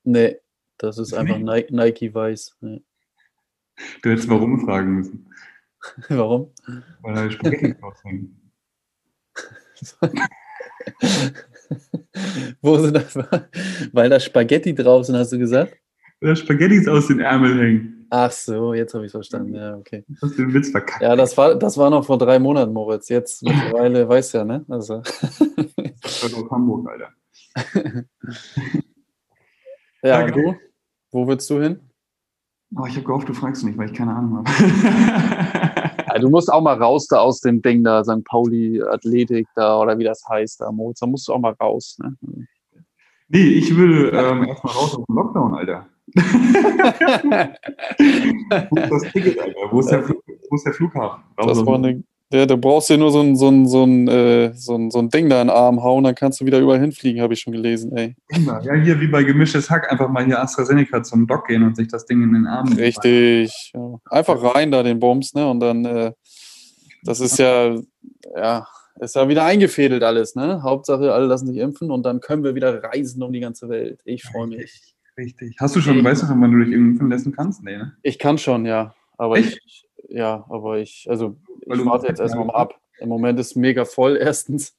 Nee, 0.04 0.36
das 0.78 0.98
ist 0.98 1.14
einfach 1.14 1.38
Nike, 1.38 1.72
Nike 1.72 2.14
weiß. 2.14 2.56
Ja. 2.60 2.76
Du 4.02 4.10
hättest 4.10 4.28
warum 4.28 4.60
fragen 4.60 4.96
müssen. 4.96 5.32
warum? 6.08 6.52
Weil 7.00 7.14
da 7.14 7.30
Spaghetti 7.30 7.72
raushängen. 7.80 8.52
Wo 12.60 12.78
sind 12.78 12.94
das? 12.94 13.16
Weil 13.92 14.10
da 14.10 14.20
Spaghetti 14.20 14.74
drauf 14.74 15.06
sind, 15.06 15.16
hast 15.16 15.32
du 15.32 15.38
gesagt? 15.38 15.76
Da 16.20 16.36
Spaghettis 16.36 16.86
aus 16.88 17.08
den 17.08 17.20
Ärmeln 17.20 17.58
hängen. 17.58 18.06
Ach 18.14 18.30
so, 18.30 18.74
jetzt 18.74 18.92
habe 18.92 19.06
ich 19.06 19.10
verstanden. 19.10 19.54
Ja, 19.54 19.74
okay. 19.74 20.04
Du 20.06 20.26
hast 20.26 20.38
den 20.38 20.52
Witz 20.52 20.68
verkackt. 20.68 21.00
Ja, 21.00 21.16
das 21.16 21.34
war, 21.38 21.54
das 21.54 21.78
war 21.78 21.88
noch 21.88 22.04
vor 22.04 22.18
drei 22.18 22.38
Monaten, 22.38 22.72
Moritz. 22.72 23.08
Jetzt 23.08 23.42
mittlerweile 23.42 24.06
weiß 24.08 24.32
ja, 24.32 24.44
ne? 24.44 24.64
Also. 24.68 25.00
Das 26.02 26.22
war 26.34 26.50
Hamburg, 26.50 26.90
Alter. 26.90 27.08
ja, 30.02 30.20
ja 30.20 30.30
du? 30.30 30.54
Wo 31.10 31.26
willst 31.26 31.48
du 31.48 31.60
hin? 31.60 31.80
Oh, 32.76 32.84
ich 32.86 32.96
habe 32.96 33.04
gehofft, 33.04 33.28
du 33.30 33.34
fragst 33.34 33.64
mich, 33.64 33.76
weil 33.78 33.90
ich 33.90 33.94
keine 33.96 34.14
Ahnung 34.14 34.44
habe. 34.44 35.72
du 36.22 36.30
musst 36.30 36.50
auch 36.52 36.62
mal 36.62 36.76
raus 36.76 37.06
da 37.08 37.18
aus 37.18 37.40
dem 37.40 37.60
Ding 37.60 37.84
da, 37.84 38.02
St. 38.04 38.24
Pauli 38.24 38.82
Athletik 38.82 39.46
da 39.54 39.78
oder 39.78 39.98
wie 39.98 40.04
das 40.04 40.22
heißt 40.28 40.60
da, 40.60 40.70
Moritz. 40.72 41.00
Da 41.00 41.06
musst 41.06 41.28
du 41.28 41.32
auch 41.32 41.38
mal 41.38 41.54
raus. 41.60 41.98
Ne? 42.00 42.16
Nee, 43.28 43.38
ich 43.38 43.76
will 43.76 44.10
ähm, 44.14 44.44
erstmal 44.44 44.74
raus 44.74 44.96
aus 44.96 45.04
dem 45.06 45.14
Lockdown, 45.14 45.54
Alter. 45.54 45.86
Wo 48.70 48.76
ist 48.76 48.90
das 48.90 49.12
Ticket, 49.12 49.38
Alter? 49.38 49.60
Wo 49.70 49.80
ist 49.80 49.90
der, 49.90 50.02
Flug, 50.02 50.22
wo 50.50 50.56
ist 50.56 50.66
der 50.66 50.74
Flughafen? 50.74 51.22
Raus 51.38 51.46
das 51.46 51.64
war 51.64 51.76
eine 51.76 52.02
ja, 52.32 52.46
du 52.46 52.56
brauchst 52.56 52.90
dir 52.90 52.98
nur 52.98 53.10
so 53.10 53.20
ein, 53.20 53.36
so 53.36 53.48
ein, 53.48 53.66
so 53.66 53.84
ein, 53.84 54.08
äh, 54.08 54.52
so 54.54 54.76
ein, 54.76 54.90
so 54.90 54.98
ein 54.98 55.08
Ding 55.08 55.28
da 55.28 55.40
in 55.40 55.48
den 55.48 55.56
Arm 55.56 55.82
hauen, 55.82 56.04
dann 56.04 56.14
kannst 56.14 56.40
du 56.40 56.46
wieder 56.46 56.58
überall 56.58 56.80
hinfliegen, 56.80 57.20
habe 57.20 57.34
ich 57.34 57.40
schon 57.40 57.52
gelesen, 57.52 57.96
ey. 57.96 58.16
Ja, 58.30 58.74
hier 58.74 59.00
wie 59.00 59.08
bei 59.08 59.22
gemischtes 59.22 59.70
Hack, 59.70 59.90
einfach 59.90 60.08
mal 60.08 60.24
hier 60.24 60.40
AstraZeneca 60.40 61.02
zum 61.02 61.26
Doc 61.26 61.46
gehen 61.46 61.62
und 61.62 61.76
sich 61.76 61.88
das 61.88 62.06
Ding 62.06 62.22
in 62.22 62.32
den 62.32 62.46
Arm 62.46 62.72
Richtig. 62.72 63.72
Ja. 63.74 63.98
Einfach 64.06 64.42
rein 64.54 64.70
da 64.70 64.82
den 64.82 64.98
Bums, 64.98 65.34
ne? 65.34 65.48
Und 65.48 65.60
dann, 65.60 65.84
äh, 65.84 66.12
das 67.04 67.20
ist 67.20 67.38
ja, 67.38 67.76
ja, 68.36 68.66
ist 69.00 69.16
ja 69.16 69.28
wieder 69.28 69.44
eingefädelt 69.44 70.02
alles, 70.02 70.34
ne? 70.34 70.62
Hauptsache, 70.62 71.12
alle 71.12 71.26
lassen 71.26 71.46
sich 71.46 71.56
impfen 71.56 71.90
und 71.90 72.04
dann 72.04 72.20
können 72.20 72.44
wir 72.44 72.54
wieder 72.54 72.82
reisen 72.82 73.22
um 73.22 73.32
die 73.32 73.40
ganze 73.40 73.68
Welt. 73.68 74.00
Ich 74.04 74.22
freue 74.22 74.46
mich. 74.46 74.94
Richtig. 75.16 75.56
Hast 75.60 75.76
du 75.76 75.80
schon, 75.80 75.98
ich, 75.98 76.04
weißt 76.04 76.22
du 76.22 76.26
schon, 76.26 76.40
wann 76.40 76.52
du 76.52 76.64
dich 76.64 76.72
impfen 76.72 77.10
lassen 77.10 77.32
kannst? 77.32 77.62
Nee, 77.62 77.76
ne? 77.76 77.92
Ich 78.02 78.18
kann 78.18 78.38
schon, 78.38 78.64
ja. 78.64 78.94
Aber 79.18 79.36
Echt? 79.36 79.60
ich, 79.64 79.84
ja, 80.08 80.44
aber 80.48 80.78
ich, 80.78 81.06
also 81.08 81.36
ich 81.60 81.84
warte 81.84 82.06
jetzt 82.06 82.20
erstmal 82.20 82.46
mal 82.46 82.54
ab. 82.54 82.80
Im 82.98 83.08
Moment 83.08 83.38
ist 83.38 83.56
mega 83.56 83.84
voll, 83.84 84.16
erstens. 84.16 84.76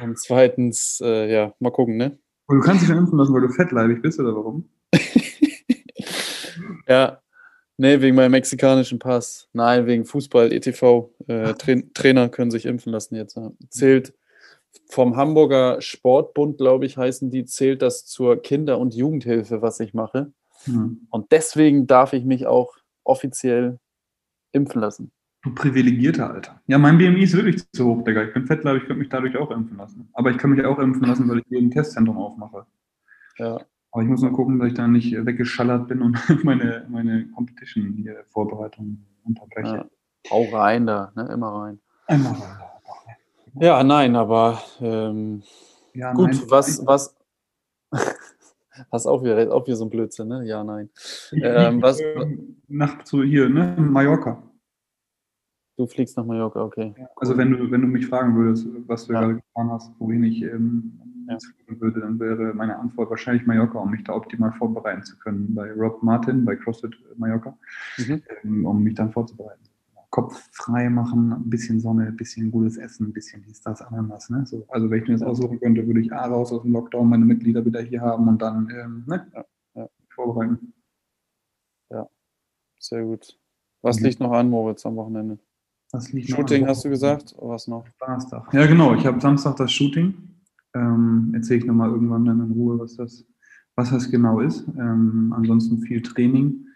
Und 0.00 0.18
zweitens, 0.18 1.00
äh, 1.04 1.32
ja, 1.32 1.54
mal 1.60 1.70
gucken, 1.70 1.96
ne? 1.96 2.18
Und 2.46 2.58
du 2.58 2.62
kannst 2.62 2.82
dich 2.82 2.90
impfen 2.90 3.18
lassen, 3.18 3.34
weil 3.34 3.42
du 3.42 3.48
fettleibig 3.48 4.02
bist, 4.02 4.18
oder 4.18 4.34
warum? 4.34 4.68
ja, 6.88 7.20
Nee, 7.78 8.00
wegen 8.00 8.16
meinem 8.16 8.30
mexikanischen 8.30 8.98
Pass. 8.98 9.48
Nein, 9.52 9.86
wegen 9.86 10.06
Fußball, 10.06 10.50
ETV. 10.52 11.10
Äh, 11.26 11.52
Tra 11.54 11.74
Trainer 11.92 12.28
können 12.30 12.50
sich 12.50 12.64
impfen 12.64 12.92
lassen 12.92 13.16
jetzt. 13.16 13.38
Zählt 13.68 14.14
vom 14.88 15.16
Hamburger 15.16 15.80
Sportbund, 15.80 16.58
glaube 16.58 16.86
ich, 16.86 16.96
heißen 16.96 17.30
die, 17.30 17.44
zählt 17.44 17.82
das 17.82 18.06
zur 18.06 18.40
Kinder- 18.40 18.78
und 18.78 18.94
Jugendhilfe, 18.94 19.60
was 19.60 19.80
ich 19.80 19.92
mache. 19.92 20.32
Mhm. 20.64 21.06
Und 21.10 21.32
deswegen 21.32 21.86
darf 21.86 22.12
ich 22.14 22.24
mich 22.24 22.46
auch 22.46 22.76
offiziell 23.04 23.78
impfen 24.56 24.80
lassen. 24.80 25.12
Du 25.42 25.54
privilegierter 25.54 26.32
Alter. 26.32 26.60
Ja, 26.66 26.78
mein 26.78 26.98
BMI 26.98 27.22
ist 27.22 27.36
wirklich 27.36 27.70
zu 27.70 27.86
hoch, 27.86 28.02
Digga. 28.02 28.24
Ich 28.24 28.34
bin 28.34 28.46
fett, 28.46 28.62
glaube 28.62 28.78
ich, 28.78 28.84
könnte 28.84 28.98
mich 28.98 29.08
dadurch 29.08 29.36
auch 29.36 29.50
impfen 29.52 29.76
lassen. 29.76 30.08
Aber 30.12 30.30
ich 30.30 30.38
kann 30.38 30.50
mich 30.50 30.64
auch 30.64 30.78
impfen 30.78 31.04
lassen, 31.06 31.28
weil 31.28 31.38
ich 31.38 31.44
hier 31.48 31.60
ein 31.60 31.70
Testzentrum 31.70 32.18
aufmache. 32.18 32.66
Ja. 33.38 33.60
Aber 33.92 34.02
ich 34.02 34.08
muss 34.08 34.22
mal 34.22 34.32
gucken, 34.32 34.58
dass 34.58 34.68
ich 34.68 34.74
da 34.74 34.88
nicht 34.88 35.12
weggeschallert 35.12 35.88
bin 35.88 36.02
und 36.02 36.18
meine, 36.44 36.86
meine 36.90 37.28
Competition 37.28 37.92
hier 37.92 38.24
Vorbereitung 38.30 38.98
unterbreche. 39.24 39.76
Ja. 39.76 39.86
Hau 40.30 40.44
rein 40.52 40.86
da, 40.86 41.12
ne? 41.14 41.28
Immer 41.32 41.48
rein. 41.48 41.78
Einmal 42.06 42.32
rein. 42.32 42.66
Ja, 43.58 43.82
nein, 43.82 44.16
aber 44.16 44.60
ähm, 44.80 45.42
ja, 45.94 46.12
gut, 46.12 46.32
nein, 46.32 46.42
was, 46.48 46.84
was, 46.84 47.16
was 48.90 49.06
auch 49.06 49.22
wieder, 49.24 49.50
auch 49.54 49.66
wieder 49.66 49.76
so 49.76 49.86
ein 49.86 49.90
Blödsinn, 49.90 50.28
ne? 50.28 50.44
Ja, 50.44 50.62
nein. 50.62 50.90
Ähm, 51.32 51.80
was, 51.80 52.00
ähm, 52.00 52.60
nach 52.68 53.02
zu 53.04 53.22
hier, 53.22 53.48
ne? 53.48 53.76
Mallorca. 53.78 54.42
Du 55.76 55.86
fliegst 55.86 56.16
nach 56.16 56.24
Mallorca, 56.24 56.62
okay. 56.62 56.94
Also 57.16 57.36
wenn 57.36 57.50
du, 57.50 57.70
wenn 57.70 57.82
du 57.82 57.86
mich 57.86 58.06
fragen 58.06 58.34
würdest, 58.34 58.66
was 58.86 59.06
du 59.06 59.12
ja. 59.12 59.20
gerade 59.20 59.34
getan 59.34 59.70
hast, 59.70 59.92
wohin 59.98 60.24
ich 60.24 60.42
ähm, 60.42 60.98
ja. 61.28 61.36
fliegen 61.38 61.80
würde, 61.80 62.00
dann 62.00 62.18
wäre 62.18 62.54
meine 62.54 62.78
Antwort 62.78 63.10
wahrscheinlich 63.10 63.46
Mallorca, 63.46 63.78
um 63.78 63.90
mich 63.90 64.02
da 64.04 64.14
optimal 64.14 64.52
vorbereiten 64.52 65.02
zu 65.02 65.18
können. 65.18 65.54
Bei 65.54 65.70
Rob 65.72 66.02
Martin, 66.02 66.46
bei 66.46 66.56
CrossFit 66.56 66.96
Mallorca, 67.18 67.56
mhm. 67.98 68.22
ähm, 68.42 68.66
um 68.66 68.82
mich 68.82 68.94
dann 68.94 69.12
vorzubereiten. 69.12 69.62
Kopf 70.08 70.48
frei 70.52 70.88
machen, 70.88 71.32
ein 71.32 71.50
bisschen 71.50 71.78
Sonne, 71.78 72.06
ein 72.06 72.16
bisschen 72.16 72.50
gutes 72.50 72.78
Essen, 72.78 73.08
ein 73.08 73.12
bisschen 73.12 73.42
dies, 73.42 73.60
das, 73.60 73.82
Ananas. 73.82 74.30
Ne? 74.30 74.46
So, 74.46 74.64
also 74.68 74.88
wenn 74.88 75.02
ich 75.02 75.08
mir 75.08 75.14
das 75.14 75.22
aussuchen 75.22 75.60
könnte, 75.60 75.86
würde 75.86 76.00
ich 76.00 76.10
A 76.10 76.26
raus 76.26 76.52
aus 76.52 76.62
dem 76.62 76.72
Lockdown 76.72 77.08
meine 77.08 77.26
Mitglieder 77.26 77.62
wieder 77.66 77.82
hier 77.82 78.00
haben 78.00 78.26
und 78.28 78.40
dann 78.40 78.70
ähm, 78.70 79.04
ne? 79.06 79.26
ja, 79.34 79.44
ja. 79.74 79.88
vorbereiten. 80.08 80.72
Ja, 81.90 82.08
sehr 82.78 83.04
gut. 83.04 83.38
Was 83.82 83.98
mhm. 83.98 84.06
liegt 84.06 84.20
noch 84.20 84.32
an, 84.32 84.48
Moritz, 84.48 84.86
am 84.86 84.96
Wochenende? 84.96 85.38
Shooting 85.92 86.66
hast 86.66 86.84
du 86.84 86.90
gesagt, 86.90 87.34
oder 87.36 87.54
was 87.54 87.68
noch? 87.68 87.86
Donnerstag. 87.98 88.52
Ja, 88.52 88.66
genau. 88.66 88.94
Ich 88.94 89.06
habe 89.06 89.20
Samstag 89.20 89.56
das 89.56 89.72
Shooting. 89.72 90.14
Ähm, 90.74 91.32
Erzähle 91.34 91.60
ich 91.60 91.66
nochmal 91.66 91.90
irgendwann 91.90 92.24
dann 92.24 92.40
in 92.40 92.52
Ruhe, 92.52 92.78
was 92.78 92.96
das, 92.96 93.24
was 93.76 93.90
das 93.90 94.10
genau 94.10 94.40
ist. 94.40 94.66
Ähm, 94.76 95.32
ansonsten 95.36 95.78
viel 95.78 96.02
Training. 96.02 96.66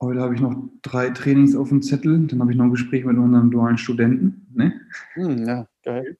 Heute 0.00 0.20
habe 0.20 0.34
ich 0.34 0.40
noch 0.40 0.54
drei 0.82 1.10
Trainings 1.10 1.56
auf 1.56 1.68
dem 1.68 1.82
Zettel. 1.82 2.26
Dann 2.26 2.40
habe 2.40 2.50
ich 2.50 2.58
noch 2.58 2.64
ein 2.64 2.72
Gespräch 2.72 3.04
mit 3.04 3.16
unserem 3.16 3.50
dualen 3.50 3.78
Studenten. 3.78 4.46
Ne? 4.52 4.74
Hm, 5.14 5.46
ja, 5.46 5.66
geil. 5.82 6.18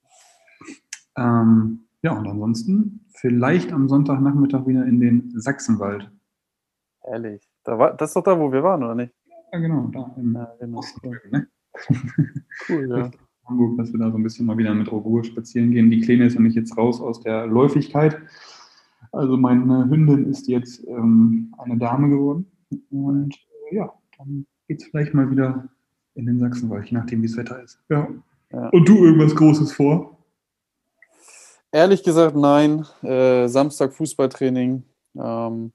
Ähm, 1.16 1.80
ja, 2.02 2.12
und 2.12 2.26
ansonsten 2.26 3.04
vielleicht 3.14 3.72
am 3.72 3.88
Sonntagnachmittag 3.88 4.66
wieder 4.66 4.86
in 4.86 5.00
den 5.00 5.32
Sachsenwald. 5.38 6.10
Ehrlich. 7.04 7.48
Da 7.64 7.78
war, 7.78 7.94
das 7.94 8.10
ist 8.10 8.16
doch 8.16 8.22
da, 8.22 8.38
wo 8.38 8.52
wir 8.52 8.62
waren, 8.62 8.82
oder 8.82 8.94
nicht? 8.94 9.14
Ja, 9.52 9.58
genau, 9.58 9.88
da 9.92 10.14
im 10.16 10.34
ja, 10.34 10.54
genau. 10.58 10.78
Osten, 10.78 11.10
ne? 11.30 11.46
Cool, 12.68 12.88
ja. 12.88 13.10
Hamburg, 13.46 13.76
dass 13.76 13.92
wir 13.92 14.00
da 14.00 14.10
so 14.10 14.16
ein 14.16 14.22
bisschen 14.22 14.46
mal 14.46 14.56
wieder 14.56 14.74
mit 14.74 14.90
Ruhe 14.90 15.24
spazieren 15.24 15.70
gehen. 15.70 15.90
Die 15.90 16.00
Kleine 16.00 16.26
ist 16.26 16.34
nämlich 16.34 16.54
jetzt 16.54 16.76
raus 16.76 17.00
aus 17.00 17.20
der 17.20 17.46
Läufigkeit. 17.46 18.18
Also 19.12 19.36
meine 19.36 19.88
Hündin 19.88 20.26
ist 20.30 20.48
jetzt 20.48 20.86
ähm, 20.88 21.54
eine 21.58 21.76
Dame 21.76 22.08
geworden. 22.08 22.46
Und 22.90 23.34
äh, 23.70 23.76
ja, 23.76 23.92
dann 24.18 24.46
geht 24.66 24.82
es 24.82 24.88
vielleicht 24.88 25.14
mal 25.14 25.30
wieder 25.30 25.68
in 26.14 26.26
den 26.26 26.38
Sachsenwald, 26.38 26.86
je 26.86 26.96
nachdem, 26.96 27.22
wie 27.22 27.26
das 27.26 27.36
Wetter 27.36 27.62
ist. 27.62 27.78
Ja. 27.88 28.08
ja. 28.52 28.68
Und 28.70 28.88
du 28.88 29.04
irgendwas 29.04 29.34
Großes 29.34 29.72
vor? 29.72 30.18
Ehrlich 31.70 32.02
gesagt, 32.02 32.36
nein. 32.36 32.84
Äh, 33.02 33.48
Samstag 33.48 33.92
Fußballtraining. 33.92 34.84
Ähm, 35.16 35.72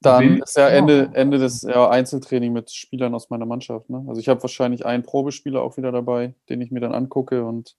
dann 0.00 0.38
ist 0.38 0.56
ja 0.56 0.68
Ende, 0.68 1.10
Ende 1.14 1.38
des 1.38 1.62
ja, 1.62 1.88
Einzeltraining 1.88 2.52
mit 2.52 2.70
Spielern 2.70 3.14
aus 3.14 3.30
meiner 3.30 3.46
Mannschaft. 3.46 3.88
Ne? 3.90 4.04
Also 4.08 4.20
ich 4.20 4.28
habe 4.28 4.42
wahrscheinlich 4.42 4.84
einen 4.84 5.02
Probespieler 5.02 5.62
auch 5.62 5.76
wieder 5.76 5.92
dabei, 5.92 6.34
den 6.48 6.60
ich 6.60 6.70
mir 6.70 6.80
dann 6.80 6.94
angucke 6.94 7.44
und 7.44 7.76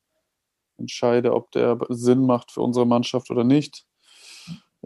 entscheide, 0.77 1.33
ob 1.33 1.51
der 1.51 1.77
Sinn 1.89 2.25
macht 2.25 2.51
für 2.51 2.61
unsere 2.61 2.85
Mannschaft 2.85 3.31
oder 3.31 3.43
nicht. 3.43 3.85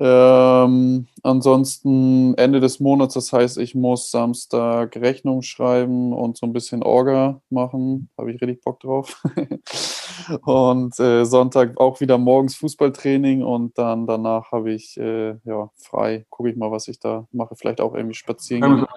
Ähm, 0.03 1.05
ansonsten 1.21 2.33
Ende 2.33 2.59
des 2.59 2.79
Monats, 2.79 3.13
das 3.13 3.31
heißt, 3.31 3.59
ich 3.59 3.75
muss 3.75 4.09
Samstag 4.09 4.95
Rechnung 4.95 5.43
schreiben 5.43 6.11
und 6.11 6.37
so 6.37 6.47
ein 6.47 6.53
bisschen 6.53 6.81
Orga 6.81 7.39
machen. 7.51 8.09
Habe 8.17 8.31
ich 8.31 8.41
richtig 8.41 8.63
Bock 8.63 8.79
drauf. 8.79 9.21
und 10.41 10.99
äh, 10.99 11.23
Sonntag 11.23 11.79
auch 11.79 11.99
wieder 11.99 12.17
morgens 12.17 12.55
Fußballtraining 12.55 13.43
und 13.43 13.77
dann 13.77 14.07
danach 14.07 14.51
habe 14.51 14.71
ich 14.71 14.97
äh, 14.97 15.35
ja 15.43 15.69
frei. 15.75 16.25
Gucke 16.31 16.49
ich 16.49 16.57
mal, 16.57 16.71
was 16.71 16.87
ich 16.87 16.99
da 16.99 17.27
mache. 17.31 17.55
Vielleicht 17.55 17.79
auch 17.79 17.93
irgendwie 17.93 18.15
spazieren 18.15 18.61
gehen. 18.61 18.87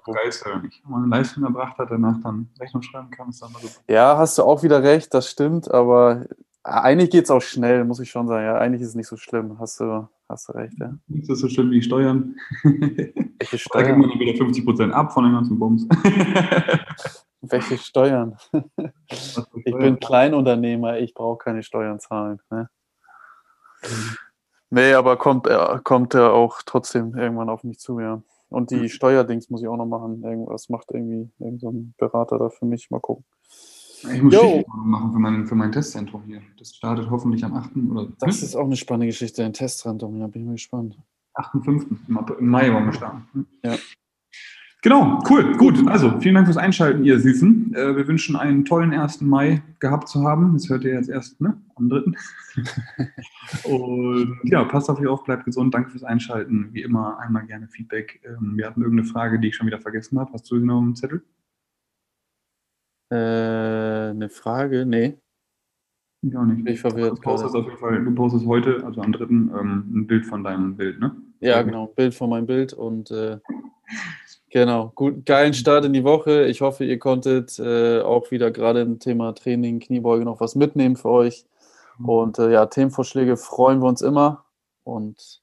Wenn 0.85 0.90
man 0.90 1.03
eine 1.03 1.17
Leistung 1.17 1.45
erbracht 1.45 1.77
hat, 1.77 1.90
danach 1.90 2.17
dann 2.23 2.49
Rechnung 2.59 2.83
schreiben 2.83 3.11
kann, 3.11 3.29
ist 3.29 3.43
dann 3.43 3.53
mal 3.53 3.61
super. 3.61 3.75
Ja, 3.88 4.17
hast 4.17 4.38
du 4.38 4.43
auch 4.43 4.62
wieder 4.62 4.83
recht, 4.83 5.12
das 5.12 5.29
stimmt, 5.29 5.71
aber 5.71 6.25
eigentlich 6.64 7.11
geht 7.11 7.24
es 7.24 7.31
auch 7.31 7.42
schnell, 7.42 7.85
muss 7.85 8.00
ich 8.00 8.11
schon 8.11 8.27
sagen. 8.27 8.44
Ja, 8.44 8.57
eigentlich 8.57 8.81
ist 8.81 8.88
es 8.88 8.94
nicht 8.94 9.07
so 9.07 9.16
schlimm. 9.16 9.59
Hast 9.59 9.81
du, 9.81 10.09
hast 10.29 10.48
du 10.48 10.53
recht, 10.53 10.74
ja. 10.81 10.94
Ist 11.09 11.29
das 11.29 11.38
so 11.38 11.48
schlimm 11.48 11.70
wie 11.70 11.83
Steuern? 11.83 12.37
Welche 12.64 13.59
Steuern? 13.59 13.85
Da 13.85 13.92
gibt 13.92 14.09
man 14.09 14.20
wieder 14.20 14.33
50% 14.33 14.90
ab 14.90 15.12
von 15.12 15.24
den 15.24 15.35
ganzen 15.35 15.59
Bums. 15.59 15.87
Welche 17.42 17.77
Steuern? 17.77 18.38
ich 19.09 19.74
bin 19.77 20.00
Kleinunternehmer, 20.00 20.98
ich 20.98 21.12
brauche 21.12 21.37
keine 21.37 21.62
Steuern 21.62 22.00
zahlen. 22.00 22.40
Ne? 22.50 22.70
Mhm. 23.83 24.16
Nee, 24.70 24.94
aber 24.94 25.18
kommt, 25.18 25.46
äh, 25.46 25.79
kommt 25.85 26.14
er 26.14 26.33
auch 26.33 26.62
trotzdem 26.64 27.14
irgendwann 27.14 27.50
auf 27.50 27.62
mich 27.62 27.79
zu, 27.79 28.00
ja. 28.00 28.22
Und 28.48 28.70
die 28.70 28.77
mhm. 28.77 28.88
Steuerdings 28.88 29.50
muss 29.50 29.62
ich 29.62 29.68
auch 29.68 29.77
noch 29.77 29.87
machen. 29.87 30.22
Irgendwas 30.24 30.68
macht 30.68 30.90
irgendwie 30.90 31.31
irgendein 31.38 31.94
Berater 31.98 32.38
da 32.38 32.48
für 32.48 32.64
mich. 32.64 32.90
Mal 32.90 33.00
gucken. 33.00 33.24
Ich 34.12 34.23
muss 34.23 34.35
Schicht 34.35 34.69
machen 34.69 35.12
für 35.12 35.19
mein, 35.19 35.47
für 35.47 35.55
mein 35.55 35.73
Testzentrum 35.73 36.23
hier. 36.27 36.43
Das 36.59 36.75
startet 36.75 37.09
hoffentlich 37.11 37.45
am 37.45 37.55
8. 37.55 37.71
Oder 37.90 38.09
das 38.19 38.43
ist 38.43 38.55
auch 38.55 38.64
eine 38.64 38.77
spannende 38.77 39.07
Geschichte, 39.07 39.45
ein 39.45 39.53
Testzentrum. 39.53 40.19
Ja, 40.19 40.27
bin 40.27 40.43
ich 40.43 40.47
mal 40.47 40.53
gespannt. 40.53 40.99
8.5. 41.35 42.38
Im 42.38 42.49
Mai 42.49 42.73
wollen 42.73 42.87
wir 42.87 42.93
starten. 42.93 43.47
Ja. 43.64 43.77
Genau, 44.85 45.19
cool, 45.31 45.57
gut. 45.57 45.88
Also, 45.88 46.21
vielen 46.21 46.35
Dank 46.35 46.47
fürs 46.47 46.59
Einschalten, 46.59 47.05
ihr 47.05 47.19
Süßen. 47.19 47.75
Äh, 47.75 47.97
wir 47.97 48.07
wünschen 48.07 48.37
einen 48.37 48.67
tollen 48.67 48.93
1. 48.93 49.23
Mai 49.23 49.62
gehabt 49.81 50.09
zu 50.09 50.25
haben. 50.25 50.53
Das 50.53 50.69
hört 50.69 50.85
ihr 50.85 50.93
jetzt 50.93 51.09
erst 51.09 51.40
ne? 51.40 51.59
am 51.75 51.88
3. 51.88 52.03
Und 53.64 54.38
ja, 54.45 54.62
passt 54.64 54.90
auf 54.90 55.01
euch 55.01 55.07
auf, 55.07 55.25
bleibt 55.25 55.47
gesund. 55.47 55.73
Danke 55.73 55.88
fürs 55.88 56.05
Einschalten. 56.05 56.69
Wie 56.73 56.83
immer, 56.83 57.19
einmal 57.19 57.47
gerne 57.47 57.67
Feedback. 57.69 58.21
Ähm, 58.27 58.59
wir 58.59 58.67
hatten 58.67 58.83
irgendeine 58.83 59.09
Frage, 59.09 59.40
die 59.40 59.49
ich 59.49 59.57
schon 59.57 59.67
wieder 59.67 59.81
vergessen 59.81 60.21
habe. 60.21 60.35
Hast 60.35 60.51
du 60.51 60.59
sie 60.59 60.67
noch 60.67 60.83
im 60.83 60.95
Zettel? 60.95 61.23
Äh, 63.14 64.11
eine 64.11 64.29
Frage? 64.29 64.85
Nee. 64.87 65.16
Ich 66.22 66.37
auch 66.37 66.44
nicht. 66.44 66.68
Ich 66.68 66.81
verwirrt. 66.81 67.18
Du 67.18 67.22
postest 67.22 67.55
auf 67.55 67.64
jeden 67.66 67.79
Fall, 67.79 68.05
du 68.05 68.14
postest 68.14 68.46
heute, 68.46 68.83
also 68.85 69.00
am 69.00 69.12
3. 69.12 69.24
Ähm, 69.24 69.85
ein 69.94 70.07
Bild 70.07 70.27
von 70.27 70.42
deinem 70.42 70.77
Bild, 70.77 70.98
ne? 70.98 71.14
Ja, 71.40 71.62
genau, 71.62 71.88
ein 71.88 71.94
Bild 71.94 72.14
von 72.14 72.31
meinem 72.31 72.46
Bild 72.46 72.72
und 72.72 73.11
äh, 73.11 73.38
genau, 74.50 74.90
gut, 74.94 75.27
geilen 75.27 75.55
Start 75.55 75.85
in 75.85 75.92
die 75.92 76.03
Woche. 76.03 76.46
Ich 76.46 76.61
hoffe, 76.61 76.85
ihr 76.85 76.98
konntet 76.98 77.59
äh, 77.59 78.00
auch 78.00 78.31
wieder 78.31 78.50
gerade 78.50 78.81
im 78.81 78.98
Thema 78.98 79.33
Training, 79.35 79.79
Kniebeuge 79.79 80.24
noch 80.24 80.40
was 80.40 80.55
mitnehmen 80.55 80.96
für 80.96 81.11
euch. 81.11 81.44
Mhm. 81.98 82.09
Und 82.09 82.38
äh, 82.38 82.50
ja, 82.50 82.66
Themenvorschläge 82.66 83.37
freuen 83.37 83.81
wir 83.81 83.88
uns 83.88 84.00
immer 84.00 84.46
und 84.83 85.42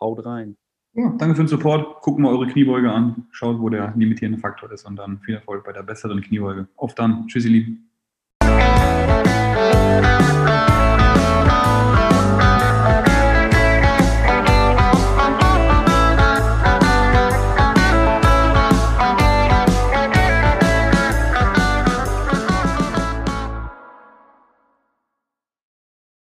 haut 0.00 0.24
rein. 0.24 0.56
Ja, 0.92 1.14
danke 1.18 1.36
für 1.36 1.44
den 1.44 1.48
Support. 1.48 2.02
Guckt 2.02 2.18
mal 2.18 2.32
eure 2.32 2.48
Kniebeuge 2.48 2.90
an, 2.90 3.26
schaut, 3.30 3.60
wo 3.60 3.68
der 3.68 3.94
limitierende 3.96 4.38
Faktor 4.40 4.72
ist 4.72 4.84
und 4.84 4.96
dann 4.96 5.20
viel 5.20 5.36
Erfolg 5.36 5.64
bei 5.64 5.72
der 5.72 5.84
besseren 5.84 6.20
Kniebeuge. 6.20 6.66
Auf 6.76 6.94
dann. 6.94 7.28
Tschüss, 7.28 7.44
ihr 7.44 7.52
Lieben. 7.52 7.90